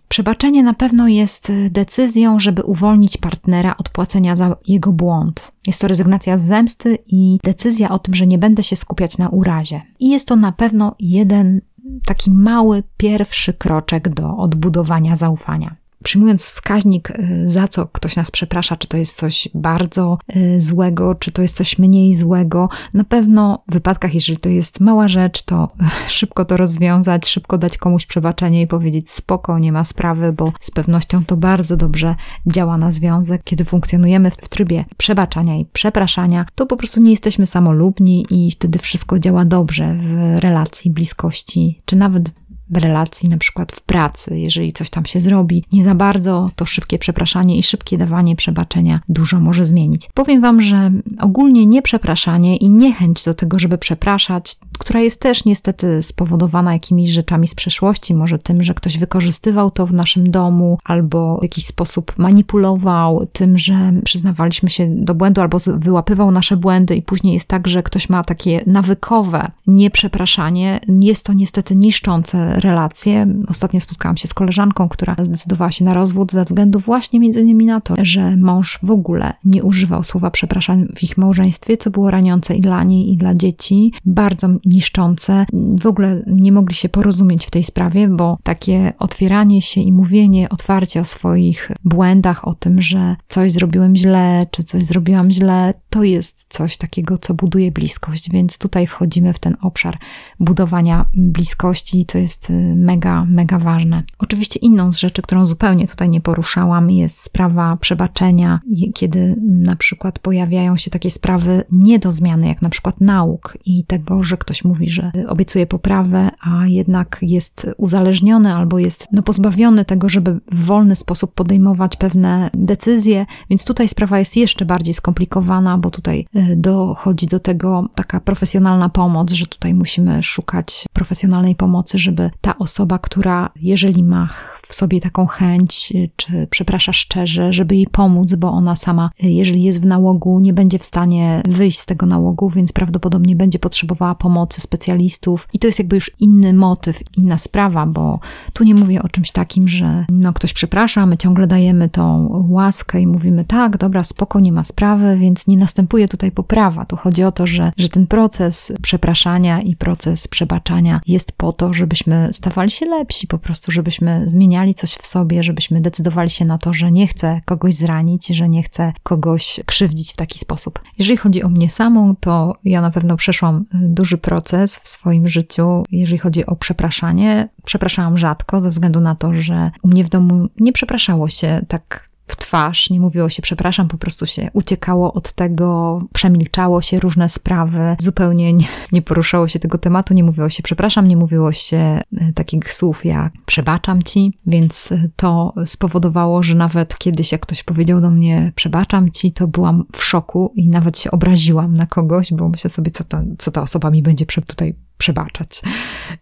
Na 0.64 0.74
pewno 0.74 1.08
jest 1.08 1.50
y, 1.50 1.70
decyzją, 1.70 2.40
żeby 2.40 2.64
uwolnić 2.64 3.18
partnera 3.18 3.78
od 3.78 3.90
płacenia 3.90 4.36
za 4.36 4.56
jego 4.68 4.92
błąd. 4.92 5.52
Jest 5.68 5.82
to 5.82 5.88
rezygnacja 5.88 6.38
z 6.38 6.42
zemsty 6.42 6.98
i 7.08 7.40
decyzja 7.44 7.90
o 7.90 8.00
tym, 8.00 8.14
że 8.14 8.28
nie 8.28 8.38
będę 8.38 8.64
się 8.64 8.76
skupiać 8.76 9.18
na 9.18 9.30
urazie. 9.30 9.82
I 10.00 10.10
jest 10.10 10.28
to 10.28 10.36
na 10.36 10.52
pewno 10.52 10.96
jeden 11.00 11.62
taki 12.06 12.32
mały, 12.32 12.84
pierwszy 12.98 13.54
kroczek 13.54 14.10
do 14.10 14.38
odbudowania 14.38 15.16
zaufania 15.16 15.76
przyjmując 16.06 16.46
wskaźnik, 16.46 17.10
y, 17.10 17.50
za 17.50 17.68
co 17.68 17.86
ktoś 17.86 18.16
nas 18.16 18.32
przeprasza, 18.32 18.76
czy 18.76 18.88
to 18.88 18.98
jest 18.98 19.16
coś 19.16 19.50
bardzo 19.54 20.18
y, 20.36 20.60
złego, 20.60 21.16
czy 21.16 21.32
to 21.32 21.42
jest 21.42 21.56
coś 21.56 21.80
mniej 21.80 22.16
złego, 22.16 22.70
na 22.94 23.04
pewno 23.04 23.64
w 23.68 23.74
wypadkach, 23.74 24.14
jeżeli 24.14 24.40
to 24.40 24.50
jest 24.50 24.80
mała 24.80 25.08
rzecz, 25.08 25.42
to 25.42 25.70
szybko 26.08 26.46
to 26.46 26.58
rozwiązać, 26.58 27.28
szybko 27.28 27.58
dać 27.58 27.78
komuś 27.78 28.06
przebaczenie 28.06 28.62
i 28.62 28.68
powiedzieć 28.68 29.12
spoko, 29.12 29.60
nie 29.60 29.72
ma 29.72 29.84
sprawy, 29.84 30.34
bo 30.34 30.54
z 30.60 30.72
pewnością 30.72 31.26
to 31.26 31.38
bardzo 31.38 31.78
dobrze 31.78 32.16
działa 32.48 32.78
na 32.78 32.92
związek. 32.92 33.42
Kiedy 33.44 33.66
funkcjonujemy 33.66 34.32
w 34.32 34.50
trybie 34.50 34.86
przebaczania 34.98 35.58
i 35.58 35.66
przepraszania, 35.66 36.46
to 36.56 36.66
po 36.66 36.78
prostu 36.78 37.02
nie 37.02 37.12
jesteśmy 37.12 37.46
samolubni 37.46 38.26
i 38.30 38.52
wtedy 38.52 38.80
wszystko 38.80 39.20
działa 39.20 39.46
dobrze 39.46 39.96
w 40.00 40.40
relacji, 40.40 40.92
bliskości, 40.92 41.82
czy 41.86 41.96
nawet 41.96 42.32
w 42.70 42.78
relacji, 42.78 43.30
na 43.30 43.38
przykład 43.38 43.72
w 43.72 43.82
pracy, 43.82 44.40
jeżeli 44.40 44.74
coś 44.74 44.90
tam 44.90 45.06
się 45.06 45.20
zrobi, 45.20 45.64
nie 45.72 45.84
za 45.84 45.96
bardzo 45.96 46.50
to 46.56 46.66
szybkie 46.66 47.00
przepraszanie 47.00 47.58
i 47.58 47.64
szybkie 47.64 47.98
dawanie 47.98 48.36
przebaczenia 48.36 49.00
dużo 49.10 49.40
może 49.40 49.66
zmienić. 49.66 50.10
Powiem 50.14 50.42
Wam, 50.42 50.62
że 50.62 50.92
ogólnie 51.20 51.66
nieprzepraszanie 51.66 52.58
i 52.58 52.70
niechęć 52.70 53.24
do 53.24 53.34
tego, 53.34 53.60
żeby 53.60 53.78
przepraszać, 53.78 54.56
która 54.80 55.00
jest 55.00 55.22
też 55.22 55.46
niestety 55.46 56.02
spowodowana 56.02 56.74
jakimiś 56.74 57.10
rzeczami 57.10 57.48
z 57.48 57.56
przeszłości, 57.56 58.14
może 58.14 58.40
tym, 58.40 58.64
że 58.64 58.74
ktoś 58.74 58.98
wykorzystywał 58.98 59.72
to 59.72 59.88
w 59.88 59.94
naszym 59.94 60.32
domu 60.32 60.78
albo 60.84 61.38
w 61.38 61.44
jakiś 61.44 61.66
sposób 61.66 62.14
manipulował 62.18 63.26
tym, 63.26 63.58
że 63.58 63.94
przyznawaliśmy 64.04 64.70
się 64.70 64.88
do 64.90 65.16
błędu 65.16 65.42
albo 65.42 65.58
wyłapywał 65.68 66.32
nasze 66.32 66.58
błędy 66.58 66.96
i 66.96 67.02
później 67.02 67.34
jest 67.34 67.48
tak, 67.48 67.68
że 67.68 67.84
ktoś 67.84 68.10
ma 68.10 68.24
takie 68.24 68.64
nawykowe 68.68 69.52
nieprzepraszanie. 69.68 70.80
Jest 70.88 71.26
to 71.26 71.34
niestety 71.34 71.76
niszczące 71.76 72.55
relacje. 72.56 73.28
Ostatnio 73.48 73.80
spotkałam 73.80 74.18
się 74.18 74.28
z 74.28 74.34
koleżanką, 74.34 74.90
która 74.90 75.16
zdecydowała 75.22 75.72
się 75.72 75.86
na 75.86 75.94
rozwód 75.94 76.32
ze 76.32 76.46
względu 76.46 76.80
właśnie 76.80 77.20
między 77.20 77.42
innymi 77.42 77.66
na 77.66 77.82
to, 77.82 77.94
że 78.02 78.38
mąż 78.38 78.80
w 78.84 78.92
ogóle 78.92 79.34
nie 79.46 79.64
używał 79.64 80.04
słowa 80.04 80.32
przepraszam 80.32 80.88
w 80.96 81.04
ich 81.04 81.18
małżeństwie, 81.18 81.78
co 81.78 81.90
było 81.90 82.12
raniące 82.12 82.56
i 82.56 82.62
dla 82.62 82.84
niej, 82.84 83.12
i 83.12 83.18
dla 83.18 83.34
dzieci, 83.34 83.94
bardzo 84.06 84.48
niszczące. 84.66 85.46
W 85.82 85.88
ogóle 85.88 86.24
nie 86.28 86.52
mogli 86.52 86.76
się 86.76 86.90
porozumieć 86.90 87.46
w 87.46 87.52
tej 87.52 87.64
sprawie, 87.64 88.08
bo 88.08 88.38
takie 88.44 88.94
otwieranie 89.00 89.62
się 89.62 89.82
i 89.82 89.92
mówienie 89.92 90.50
otwarcie 90.50 91.00
o 91.00 91.04
swoich 91.04 91.72
błędach, 91.86 92.48
o 92.48 92.54
tym, 92.54 92.82
że 92.82 93.16
coś 93.28 93.52
zrobiłem 93.52 93.96
źle, 93.96 94.48
czy 94.52 94.64
coś 94.64 94.84
zrobiłam 94.84 95.32
źle, 95.32 95.74
to 95.90 96.04
jest 96.04 96.46
coś 96.50 96.78
takiego, 96.78 97.18
co 97.18 97.34
buduje 97.34 97.72
bliskość, 97.72 98.30
więc 98.32 98.58
tutaj 98.58 98.88
wchodzimy 98.88 99.34
w 99.34 99.40
ten 99.40 99.58
obszar 99.62 99.98
budowania 100.40 101.06
bliskości, 101.14 102.06
to 102.06 102.18
jest 102.18 102.45
y, 102.50 102.76
mega, 102.76 103.26
mega 103.26 103.60
ważne. 103.60 104.04
Oczywiście 104.20 104.60
inną 104.60 104.92
z 104.92 104.98
rzeczy, 104.98 105.22
którą 105.22 105.46
zupełnie 105.46 105.88
tutaj 105.88 106.10
nie 106.10 106.22
poruszałam, 106.22 106.92
jest 106.92 107.22
sprawa 107.22 107.78
przebaczenia, 107.78 108.60
kiedy 108.94 109.36
na 109.42 109.76
przykład 109.76 110.20
pojawiają 110.20 110.78
się 110.78 110.92
takie 110.92 111.12
sprawy 111.12 111.64
nie 111.72 112.00
do 112.00 112.12
zmiany, 112.12 112.48
jak 112.48 112.62
na 112.62 112.70
przykład 112.70 113.02
nauk 113.02 113.58
i 113.66 113.84
tego, 113.84 114.24
że 114.24 114.38
ktoś 114.38 114.64
mówi, 114.64 114.90
że 114.90 115.12
obiecuje 115.28 115.68
poprawę, 115.68 116.30
a 116.42 116.68
jednak 116.68 117.18
jest 117.22 117.68
uzależniony 117.78 118.54
albo 118.54 118.80
jest 118.80 119.08
no, 119.12 119.24
pozbawiony 119.24 119.86
tego, 119.86 120.10
żeby 120.10 120.40
w 120.52 120.66
wolny 120.66 120.96
sposób 120.96 121.34
podejmować 121.34 121.96
pewne 121.96 122.50
decyzje, 122.54 123.26
więc 123.50 123.66
tutaj 123.66 123.90
sprawa 123.90 124.20
jest 124.20 124.38
jeszcze 124.38 124.66
bardziej 124.66 124.94
skomplikowana, 124.94 125.78
bo 125.78 125.92
tutaj 125.92 126.28
y, 126.36 126.56
dochodzi 126.56 127.28
do 127.28 127.40
tego 127.40 127.90
taka 127.96 128.20
profesjonalna 128.20 128.90
pomoc, 128.90 129.32
że 129.32 129.48
tutaj 129.48 129.74
musimy 129.74 130.24
szukać 130.24 130.86
profesjonalnej 130.94 131.56
pomocy, 131.56 131.98
żeby 131.98 132.32
ta 132.42 132.58
osoba, 132.58 133.00
która 133.00 133.50
jeżeli 133.62 134.04
ma 134.04 134.30
w 134.68 134.74
sobie 134.74 135.00
taką 135.00 135.26
chęć, 135.26 135.94
czy 136.16 136.48
przeprasza 136.50 136.94
szczerze, 136.94 137.54
żeby 137.54 137.76
jej 137.76 137.88
pomóc, 137.88 138.36
bo 138.36 138.52
ona 138.52 138.76
sama, 138.76 139.10
jeżeli 139.20 139.64
jest 139.64 139.82
w 139.82 139.86
nałogu, 139.86 140.40
nie 140.40 140.54
będzie 140.54 140.80
w 140.80 140.86
stanie 140.86 141.42
wyjść 141.48 141.80
z 141.80 141.86
tego 141.86 142.06
nałogu, 142.06 142.50
więc 142.50 142.72
prawdopodobnie 142.72 143.36
będzie 143.36 143.60
potrzebowała 143.60 144.16
pomocy 144.16 144.62
specjalistów. 144.62 145.48
I 145.54 145.60
to 145.60 145.68
jest 145.68 145.80
jakby 145.80 145.96
już 145.96 146.12
inny 146.20 146.54
motyw, 146.54 147.00
inna 147.18 147.38
sprawa, 147.38 147.86
bo 147.86 148.20
tu 148.54 148.64
nie 148.64 148.76
mówię 148.76 149.04
o 149.04 149.10
czymś 149.10 149.32
takim, 149.32 149.68
że 149.68 150.06
no 150.10 150.34
ktoś 150.34 150.54
przeprasza, 150.54 151.06
my 151.06 151.18
ciągle 151.18 151.48
dajemy 151.48 151.90
tą 151.90 152.30
łaskę 152.50 153.02
i 153.02 153.08
mówimy 153.08 153.46
tak, 153.46 153.78
dobra, 153.78 154.04
spoko, 154.04 154.40
nie 154.40 154.52
ma 154.52 154.64
sprawy, 154.64 155.18
więc 155.18 155.48
nie 155.48 155.58
następuje 155.58 156.08
tutaj 156.08 156.32
poprawa. 156.32 156.86
Tu 156.86 156.96
chodzi 156.96 157.24
o 157.24 157.32
to, 157.32 157.48
że, 157.48 157.72
że 157.78 157.90
ten 157.90 158.08
proces 158.08 158.72
przepraszania 158.82 159.62
i 159.62 159.76
proces 159.76 160.28
przebaczania 160.28 161.02
jest 161.08 161.32
po 161.32 161.54
to, 161.54 161.74
żebyśmy 161.74 162.25
stawali 162.34 162.72
się 162.72 162.86
lepsi, 162.86 163.28
po 163.28 163.38
prostu, 163.38 163.72
żebyśmy 163.72 164.24
zmieniali 164.26 164.76
coś 164.76 164.94
w 164.94 165.08
sobie, 165.08 165.44
żebyśmy 165.44 165.82
decydowali 165.82 166.30
się 166.30 166.46
na 166.46 166.58
to, 166.58 166.74
że 166.74 166.92
nie 166.92 167.08
chcę 167.08 167.42
kogoś 167.46 167.74
zranić, 167.74 168.28
że 168.28 168.50
nie 168.50 168.64
chcę 168.64 168.94
kogoś 169.04 169.60
krzywdzić 169.66 170.14
w 170.14 170.16
taki 170.16 170.40
sposób. 170.40 170.80
Jeżeli 170.98 171.18
chodzi 171.18 171.44
o 171.44 171.50
mnie 171.50 171.70
samą, 171.70 172.16
to 172.16 172.54
ja 172.64 172.82
na 172.82 172.92
pewno 172.92 173.18
przeszłam 173.18 173.66
duży 173.74 174.18
proces 174.18 174.76
w 174.76 174.88
swoim 174.88 175.28
życiu, 175.28 175.84
jeżeli 175.92 176.18
chodzi 176.18 176.46
o 176.46 176.56
przepraszanie. 176.56 177.50
Przepraszałam 177.66 178.18
rzadko, 178.18 178.60
ze 178.60 178.70
względu 178.70 179.00
na 179.00 179.16
to, 179.16 179.34
że 179.34 179.72
u 179.84 179.88
mnie 179.88 180.04
w 180.04 180.10
domu 180.10 180.48
nie 180.60 180.74
przepraszało 180.74 181.30
się 181.30 181.66
tak 181.68 182.10
w 182.28 182.36
twarz, 182.36 182.90
nie 182.90 183.00
mówiło 183.00 183.30
się 183.30 183.42
przepraszam, 183.42 183.88
po 183.88 183.98
prostu 183.98 184.26
się 184.26 184.50
uciekało 184.54 185.14
od 185.14 185.32
tego, 185.32 186.00
przemilczało 186.14 186.82
się 186.82 187.00
różne 187.00 187.30
sprawy, 187.30 187.96
zupełnie 188.00 188.54
nie, 188.54 188.68
nie 188.92 189.02
poruszało 189.02 189.48
się 189.48 189.60
tego 189.60 189.78
tematu, 189.78 190.14
nie 190.14 190.24
mówiło 190.24 190.50
się 190.50 190.64
przepraszam, 190.64 191.08
nie 191.08 191.18
mówiło 191.18 191.52
się 191.52 191.78
e, 191.78 192.02
takich 192.36 192.74
słów 192.74 193.06
jak 193.06 193.34
przebaczam 193.46 194.04
ci, 194.04 194.34
więc 194.48 194.90
to 195.16 195.54
spowodowało, 195.66 196.44
że 196.44 196.56
nawet 196.56 196.98
kiedyś 196.98 197.32
jak 197.32 197.42
ktoś 197.42 197.64
powiedział 197.64 198.02
do 198.02 198.10
mnie 198.10 198.52
przebaczam 198.56 199.12
ci, 199.12 199.32
to 199.32 199.48
byłam 199.48 199.86
w 199.96 200.04
szoku 200.04 200.52
i 200.56 200.70
nawet 200.70 201.00
się 201.00 201.12
obraziłam 201.12 201.74
na 201.74 201.86
kogoś, 201.86 202.34
bo 202.34 202.50
myślę 202.50 202.70
sobie, 202.70 202.92
co, 202.92 203.04
to, 203.04 203.22
co 203.38 203.52
ta 203.52 203.62
osoba 203.62 203.90
mi 203.92 204.02
będzie 204.02 204.26
tutaj 204.26 204.76
przebaczać. 204.98 205.62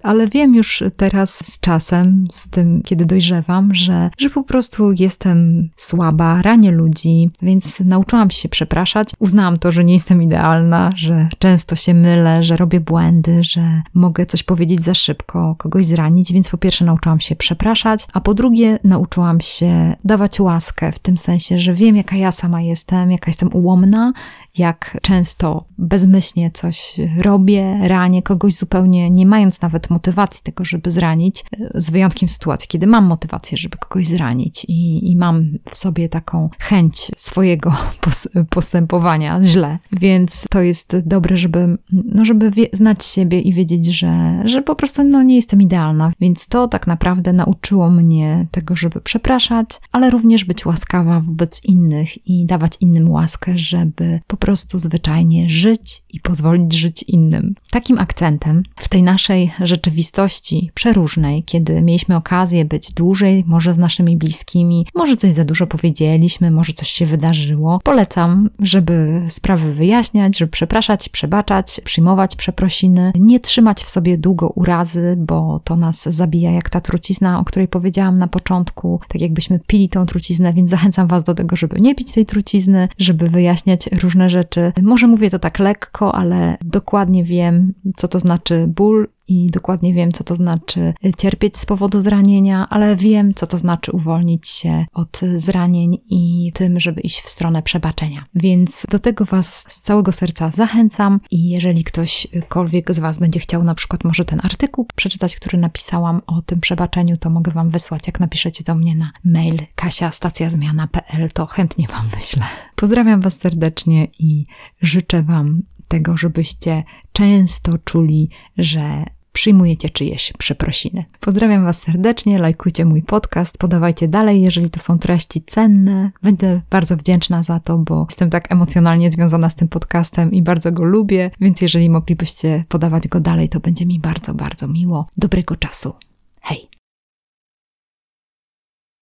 Ale 0.04 0.28
wiem 0.28 0.56
już 0.56 0.84
teraz 0.98 1.54
z 1.54 1.60
czasem, 1.60 2.28
z 2.32 2.50
tym, 2.50 2.82
kiedy 2.86 3.06
dojrzewam, 3.06 3.76
że, 3.76 4.10
że 4.18 4.30
po 4.30 4.44
prostu 4.44 4.92
jestem 5.00 5.70
słaba, 5.78 6.42
ranię 6.42 6.72
ludzi, 6.72 7.30
więc 7.42 7.80
nauczyłam 7.80 8.32
się 8.32 8.50
przepraszać. 8.50 9.10
Uznałam 9.20 9.58
to, 9.58 9.72
że 9.72 9.84
nie 9.84 9.94
jestem 9.94 10.22
idealna, 10.22 10.90
że 10.96 11.30
często 11.40 11.76
się 11.76 11.94
mylę, 11.94 12.44
że 12.44 12.58
robię 12.58 12.80
błędy, 12.80 13.44
że 13.44 13.82
mogę 13.94 14.26
coś 14.26 14.44
powiedzieć 14.44 14.82
za 14.82 14.94
szybko, 14.94 15.56
kogoś 15.58 15.86
zranić, 15.86 16.34
więc 16.34 16.50
po 16.50 16.58
pierwsze 16.58 16.86
nauczyłam 16.86 17.20
się 17.20 17.36
przepraszać, 17.36 18.08
a 18.14 18.22
po 18.22 18.34
drugie 18.34 18.80
nauczyłam 18.84 19.42
się 19.42 19.96
dawać 20.04 20.40
łaskę 20.40 20.92
w 20.92 21.00
tym 21.00 21.18
sensie, 21.18 21.60
że 21.60 21.74
wiem, 21.74 21.96
jaka 21.96 22.16
ja 22.16 22.32
sama 22.32 22.62
jestem, 22.62 23.12
jaka 23.12 23.30
jestem 23.30 23.50
ułomna 23.54 24.14
jak 24.58 24.98
często 25.02 25.66
bezmyślnie 25.78 26.52
coś 26.52 26.96
robię, 27.18 27.88
ranię 27.88 28.22
kogoś 28.22 28.54
zupełnie 28.56 29.10
nie 29.10 29.26
mając 29.26 29.62
nawet 29.62 29.90
motywacji 29.90 30.42
tego, 30.44 30.66
żeby 30.66 30.92
zranić, 30.92 31.46
z 31.76 31.92
wyjątkiem 31.92 32.30
sytuacji, 32.30 32.68
kiedy 32.68 32.88
mam 32.88 33.06
motywację, 33.06 33.58
żeby 33.58 33.78
kogoś 33.78 34.08
zranić 34.08 34.66
i, 34.66 35.12
i 35.12 35.16
mam 35.16 35.52
w 35.70 35.78
sobie 35.78 36.10
taką 36.10 36.50
chęć 36.60 37.12
swojego 37.18 37.74
postępowania 38.50 39.44
źle. 39.44 39.80
Więc 39.92 40.46
to 40.50 40.62
jest 40.62 40.98
dobre, 41.06 41.38
żeby, 41.38 41.78
no 41.92 42.26
żeby 42.26 42.52
znać 42.74 43.06
siebie 43.06 43.42
i 43.42 43.54
wiedzieć, 43.54 43.86
że, 43.86 44.42
że 44.46 44.62
po 44.62 44.76
prostu 44.76 45.04
no, 45.04 45.24
nie 45.24 45.36
jestem 45.36 45.62
idealna. 45.62 46.12
Więc 46.20 46.48
to 46.48 46.68
tak 46.68 46.88
naprawdę 46.88 47.34
nauczyło 47.34 47.90
mnie 47.90 48.48
tego, 48.52 48.76
żeby 48.76 49.02
przepraszać, 49.02 49.70
ale 49.92 50.10
również 50.10 50.46
być 50.46 50.66
łaskawa 50.66 51.20
wobec 51.20 51.66
innych 51.66 52.28
i 52.28 52.46
dawać 52.46 52.78
innym 52.80 53.12
łaskę, 53.12 53.58
żeby 53.58 54.20
po 54.28 54.38
prostu 54.44 54.80
zwyczajnie 54.80 55.50
żyć 55.50 56.04
i 56.10 56.20
pozwolić 56.20 56.74
żyć 56.74 57.04
innym. 57.04 57.56
Takim 57.72 58.00
akcentem 58.00 58.64
w 58.76 58.90
tej 58.90 59.04
naszej 59.04 59.52
rzeczywistości 59.60 60.72
przeróżnej, 60.74 61.44
kiedy 61.44 61.82
mieliśmy 61.82 62.16
okazję 62.16 62.66
być 62.66 62.94
dłużej, 62.94 63.44
może 63.48 63.74
z 63.74 63.78
naszymi 63.78 64.18
bliskimi, 64.18 64.88
może 64.96 65.18
coś 65.18 65.34
za 65.34 65.46
dużo 65.46 65.68
powiedzieliśmy, 65.68 66.52
może 66.52 66.74
coś 66.74 66.90
się 66.90 67.06
wydarzyło, 67.06 67.80
polecam, 67.84 68.50
żeby 68.60 69.22
sprawy 69.28 69.74
wyjaśniać, 69.74 70.38
żeby 70.38 70.52
przepraszać, 70.52 71.10
przebaczać, 71.10 71.82
przyjmować 71.84 72.36
przeprosiny, 72.36 73.12
nie 73.16 73.40
trzymać 73.40 73.84
w 73.84 73.90
sobie 73.90 74.18
długo 74.18 74.50
urazy, 74.50 75.16
bo 75.18 75.62
to 75.64 75.76
nas 75.76 76.04
zabija, 76.04 76.52
jak 76.52 76.70
ta 76.70 76.82
trucizna, 76.82 77.40
o 77.40 77.44
której 77.44 77.68
powiedziałam 77.68 78.18
na 78.18 78.28
początku, 78.28 79.00
tak 79.08 79.22
jakbyśmy 79.22 79.60
pili 79.68 79.90
tą 79.90 80.06
truciznę, 80.06 80.54
więc 80.54 80.70
zachęcam 80.70 81.08
Was 81.08 81.24
do 81.24 81.34
tego, 81.34 81.56
żeby 81.56 81.76
nie 81.80 81.96
pić 81.96 82.12
tej 82.12 82.26
trucizny, 82.26 82.88
żeby 82.98 83.28
wyjaśniać 83.28 83.88
różne 83.88 84.33
rzeczy. 84.34 84.72
Może 84.82 85.08
mówię 85.08 85.30
to 85.30 85.40
tak 85.40 85.60
lekko, 85.60 86.16
ale 86.16 86.58
dokładnie 86.62 87.24
wiem, 87.24 87.74
co 87.98 88.08
to 88.08 88.20
znaczy 88.20 88.66
ból 88.68 89.08
i 89.28 89.50
dokładnie 89.52 89.94
wiem, 89.94 90.12
co 90.12 90.24
to 90.24 90.36
znaczy 90.36 90.94
cierpieć 91.18 91.58
z 91.58 91.66
powodu 91.66 92.02
zranienia, 92.02 92.68
ale 92.70 92.96
wiem, 92.96 93.34
co 93.34 93.48
to 93.48 93.58
znaczy 93.58 93.92
uwolnić 93.92 94.48
się 94.48 94.86
od 94.94 95.20
zranień 95.38 95.98
i 96.10 96.52
tym, 96.54 96.80
żeby 96.80 97.02
iść 97.02 97.22
w 97.22 97.30
stronę 97.30 97.62
przebaczenia. 97.62 98.26
Więc 98.36 98.86
do 98.90 99.00
tego 99.00 99.26
Was 99.26 99.66
z 99.68 99.82
całego 99.82 100.12
serca 100.12 100.52
zachęcam 100.52 101.20
i 101.32 101.50
jeżeli 101.50 101.84
ktośkolwiek 101.84 102.94
z 102.94 103.00
Was 103.00 103.20
będzie 103.20 103.40
chciał 103.40 103.64
na 103.64 103.76
przykład 103.76 104.04
może 104.04 104.26
ten 104.26 104.40
artykuł 104.44 104.88
przeczytać, 104.96 105.36
który 105.36 105.58
napisałam 105.58 106.22
o 106.28 106.42
tym 106.42 106.60
przebaczeniu, 106.60 107.18
to 107.18 107.30
mogę 107.30 107.52
Wam 107.52 107.70
wysłać, 107.70 108.08
jak 108.08 108.20
napiszecie 108.20 108.64
do 108.64 108.76
mnie 108.76 108.96
na 108.96 109.12
mail 109.26 109.60
kasiastacjazmiana.pl, 109.76 111.30
to 111.32 111.46
chętnie 111.46 111.88
Wam 111.88 112.08
wyślę. 112.08 112.44
Pozdrawiam 112.76 113.22
Was 113.22 113.38
serdecznie 113.38 114.08
i 114.20 114.46
życzę 114.82 115.24
Wam 115.24 115.62
tego, 115.94 116.18
żebyście 116.18 116.84
często 117.12 117.72
czuli, 117.78 118.30
że 118.58 119.06
przyjmujecie 119.34 119.90
czyjeś 119.90 120.34
przeprosiny. 120.38 121.06
Pozdrawiam 121.20 121.64
Was 121.64 121.82
serdecznie, 121.82 122.38
lajkujcie 122.40 122.86
mój 122.86 123.02
podcast, 123.02 123.58
podawajcie 123.58 124.08
dalej, 124.08 124.42
jeżeli 124.42 124.70
to 124.70 124.80
są 124.80 125.00
treści 125.00 125.42
cenne. 125.42 126.12
Będę 126.24 126.62
bardzo 126.70 126.98
wdzięczna 126.98 127.44
za 127.44 127.60
to, 127.60 127.78
bo 127.78 128.06
jestem 128.10 128.30
tak 128.30 128.52
emocjonalnie 128.52 129.12
związana 129.12 129.50
z 129.50 129.56
tym 129.56 129.68
podcastem 129.68 130.32
i 130.32 130.42
bardzo 130.42 130.72
go 130.72 130.84
lubię, 130.84 131.32
więc 131.42 131.62
jeżeli 131.62 131.90
moglibyście 131.90 132.64
podawać 132.70 133.08
go 133.08 133.20
dalej, 133.20 133.50
to 133.50 133.60
będzie 133.60 133.86
mi 133.86 134.00
bardzo, 134.00 134.34
bardzo 134.34 134.68
miło. 134.68 135.08
Dobrego 135.18 135.56
czasu. 135.56 135.94